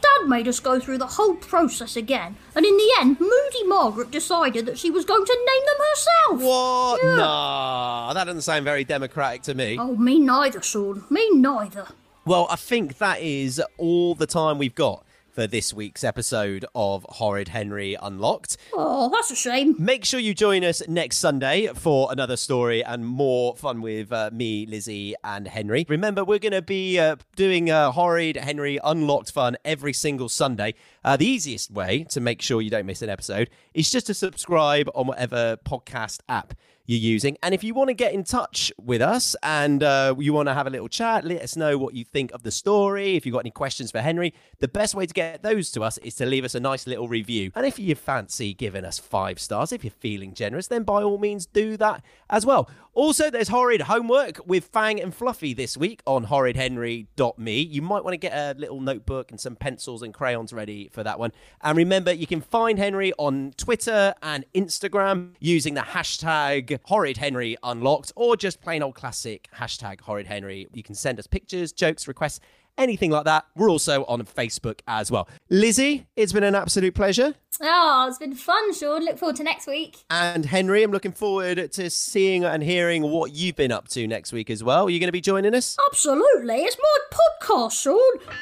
Dad 0.00 0.28
made 0.28 0.46
us 0.46 0.60
go 0.60 0.78
through 0.78 0.98
the 0.98 1.06
whole 1.06 1.34
process 1.34 1.96
again, 1.96 2.36
and 2.54 2.64
in 2.64 2.76
the 2.76 2.94
end, 3.00 3.18
Moody 3.18 3.64
Margaret 3.64 4.10
decided 4.10 4.66
that 4.66 4.78
she 4.78 4.90
was 4.90 5.04
going 5.04 5.24
to 5.24 5.32
name 5.32 5.66
them 5.66 5.76
herself. 5.90 6.42
What? 6.48 7.00
Yeah. 7.02 7.16
Nah, 7.16 8.12
that 8.12 8.24
doesn't 8.24 8.42
sound 8.42 8.64
very 8.64 8.84
democratic 8.84 9.42
to 9.42 9.54
me. 9.54 9.76
Oh, 9.78 9.96
me 9.96 10.20
neither, 10.20 10.62
Sean. 10.62 11.04
Me 11.10 11.28
neither. 11.32 11.88
Well, 12.24 12.46
I 12.50 12.56
think 12.56 12.98
that 12.98 13.20
is 13.20 13.60
all 13.76 14.14
the 14.14 14.26
time 14.26 14.58
we've 14.58 14.74
got 14.74 15.04
for 15.38 15.46
this 15.46 15.72
week's 15.72 16.02
episode 16.02 16.64
of 16.74 17.06
Horrid 17.08 17.46
Henry 17.46 17.96
Unlocked. 18.02 18.56
Oh, 18.72 19.08
that's 19.08 19.30
a 19.30 19.36
shame. 19.36 19.76
Make 19.78 20.04
sure 20.04 20.18
you 20.18 20.34
join 20.34 20.64
us 20.64 20.82
next 20.88 21.18
Sunday 21.18 21.68
for 21.68 22.10
another 22.10 22.36
story 22.36 22.82
and 22.82 23.06
more 23.06 23.54
fun 23.54 23.80
with 23.80 24.12
uh, 24.12 24.30
me, 24.32 24.66
Lizzie, 24.66 25.14
and 25.22 25.46
Henry. 25.46 25.86
Remember, 25.88 26.24
we're 26.24 26.40
going 26.40 26.54
to 26.54 26.60
be 26.60 26.98
uh, 26.98 27.14
doing 27.36 27.70
uh, 27.70 27.92
Horrid 27.92 28.36
Henry 28.36 28.80
Unlocked 28.82 29.30
fun 29.30 29.56
every 29.64 29.92
single 29.92 30.28
Sunday. 30.28 30.74
Uh, 31.04 31.16
the 31.16 31.26
easiest 31.26 31.70
way 31.70 32.02
to 32.08 32.20
make 32.20 32.42
sure 32.42 32.60
you 32.60 32.70
don't 32.70 32.86
miss 32.86 33.00
an 33.02 33.08
episode 33.08 33.48
is 33.74 33.92
just 33.92 34.08
to 34.08 34.14
subscribe 34.14 34.90
on 34.92 35.06
whatever 35.06 35.56
podcast 35.64 36.18
app 36.28 36.52
you're 36.88 36.98
using. 36.98 37.36
And 37.42 37.54
if 37.54 37.62
you 37.62 37.74
want 37.74 37.88
to 37.88 37.94
get 37.94 38.14
in 38.14 38.24
touch 38.24 38.72
with 38.80 39.02
us 39.02 39.36
and 39.42 39.82
uh, 39.82 40.14
you 40.18 40.32
want 40.32 40.48
to 40.48 40.54
have 40.54 40.66
a 40.66 40.70
little 40.70 40.88
chat, 40.88 41.22
let 41.22 41.42
us 41.42 41.54
know 41.54 41.76
what 41.76 41.92
you 41.92 42.02
think 42.02 42.32
of 42.32 42.42
the 42.42 42.50
story. 42.50 43.14
If 43.14 43.26
you've 43.26 43.34
got 43.34 43.40
any 43.40 43.50
questions 43.50 43.90
for 43.90 44.00
Henry, 44.00 44.32
the 44.58 44.68
best 44.68 44.94
way 44.94 45.04
to 45.04 45.12
get 45.12 45.42
those 45.42 45.70
to 45.72 45.82
us 45.82 45.98
is 45.98 46.14
to 46.14 46.24
leave 46.24 46.46
us 46.46 46.54
a 46.54 46.60
nice 46.60 46.86
little 46.86 47.06
review. 47.06 47.52
And 47.54 47.66
if 47.66 47.78
you 47.78 47.94
fancy 47.94 48.54
giving 48.54 48.86
us 48.86 48.98
five 48.98 49.38
stars, 49.38 49.70
if 49.70 49.84
you're 49.84 49.90
feeling 49.90 50.32
generous, 50.32 50.66
then 50.66 50.82
by 50.82 51.02
all 51.02 51.18
means 51.18 51.44
do 51.44 51.76
that 51.76 52.02
as 52.30 52.46
well. 52.46 52.70
Also, 52.98 53.30
there's 53.30 53.46
horrid 53.46 53.82
homework 53.82 54.44
with 54.44 54.64
Fang 54.64 55.00
and 55.00 55.14
Fluffy 55.14 55.54
this 55.54 55.76
week 55.76 56.02
on 56.04 56.24
horridhenry.me. 56.24 57.60
You 57.60 57.80
might 57.80 58.02
want 58.02 58.14
to 58.14 58.16
get 58.16 58.32
a 58.32 58.58
little 58.58 58.80
notebook 58.80 59.30
and 59.30 59.38
some 59.38 59.54
pencils 59.54 60.02
and 60.02 60.12
crayons 60.12 60.52
ready 60.52 60.88
for 60.88 61.04
that 61.04 61.16
one. 61.16 61.30
And 61.62 61.78
remember, 61.78 62.12
you 62.12 62.26
can 62.26 62.40
find 62.40 62.76
Henry 62.76 63.12
on 63.16 63.52
Twitter 63.56 64.14
and 64.20 64.44
Instagram 64.52 65.34
using 65.38 65.74
the 65.74 65.82
hashtag 65.82 66.76
horridhenryunlocked 66.88 68.10
or 68.16 68.36
just 68.36 68.60
plain 68.60 68.82
old 68.82 68.96
classic 68.96 69.48
hashtag 69.56 70.00
horridhenry. 70.00 70.66
You 70.72 70.82
can 70.82 70.96
send 70.96 71.20
us 71.20 71.28
pictures, 71.28 71.70
jokes, 71.70 72.08
requests, 72.08 72.40
anything 72.78 73.10
like 73.10 73.24
that. 73.24 73.44
We're 73.54 73.70
also 73.70 74.04
on 74.04 74.22
Facebook 74.22 74.80
as 74.88 75.10
well. 75.10 75.28
Lizzie, 75.50 76.06
it's 76.16 76.32
been 76.32 76.44
an 76.44 76.54
absolute 76.54 76.94
pleasure. 76.94 77.34
Oh, 77.60 78.06
it's 78.08 78.18
been 78.18 78.34
fun, 78.34 78.72
Sean. 78.72 79.04
Look 79.04 79.18
forward 79.18 79.36
to 79.36 79.42
next 79.42 79.66
week. 79.66 79.98
And 80.10 80.46
Henry, 80.46 80.82
I'm 80.82 80.92
looking 80.92 81.12
forward 81.12 81.72
to 81.72 81.90
seeing 81.90 82.44
and 82.44 82.62
hearing 82.62 83.02
what 83.02 83.32
you've 83.32 83.56
been 83.56 83.72
up 83.72 83.88
to 83.88 84.06
next 84.06 84.32
week 84.32 84.48
as 84.48 84.62
well. 84.62 84.86
Are 84.86 84.90
you 84.90 85.00
going 85.00 85.08
to 85.08 85.12
be 85.12 85.20
joining 85.20 85.54
us? 85.54 85.76
Absolutely. 85.90 86.62
It's 86.62 86.76
my 86.78 87.18
podcast, 87.42 87.82
Sean. 87.82 88.34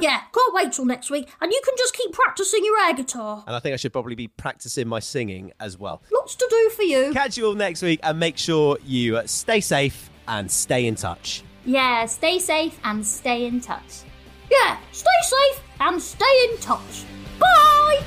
Yeah, 0.00 0.20
can't 0.32 0.54
wait 0.54 0.72
till 0.72 0.84
next 0.84 1.10
week, 1.10 1.28
and 1.40 1.50
you 1.52 1.60
can 1.64 1.74
just 1.76 1.94
keep 1.94 2.12
practicing 2.12 2.64
your 2.64 2.78
air 2.80 2.94
guitar. 2.94 3.42
And 3.46 3.56
I 3.56 3.58
think 3.58 3.74
I 3.74 3.76
should 3.76 3.92
probably 3.92 4.14
be 4.14 4.28
practicing 4.28 4.86
my 4.86 5.00
singing 5.00 5.52
as 5.60 5.76
well. 5.76 6.02
Lots 6.12 6.34
to 6.36 6.46
do 6.48 6.70
for 6.70 6.82
you. 6.82 7.12
Catch 7.12 7.36
you 7.36 7.46
all 7.46 7.54
next 7.54 7.82
week 7.82 8.00
and 8.02 8.18
make 8.18 8.38
sure 8.38 8.78
you 8.84 9.20
stay 9.26 9.60
safe 9.60 10.10
and 10.28 10.50
stay 10.50 10.86
in 10.86 10.94
touch. 10.94 11.42
Yeah, 11.64 12.06
stay 12.06 12.38
safe 12.38 12.78
and 12.84 13.06
stay 13.06 13.46
in 13.46 13.60
touch. 13.60 14.02
Yeah, 14.50 14.78
stay 14.90 15.20
safe 15.22 15.62
and 15.80 16.02
stay 16.02 16.48
in 16.50 16.58
touch. 16.58 17.04
Bye! 17.38 18.02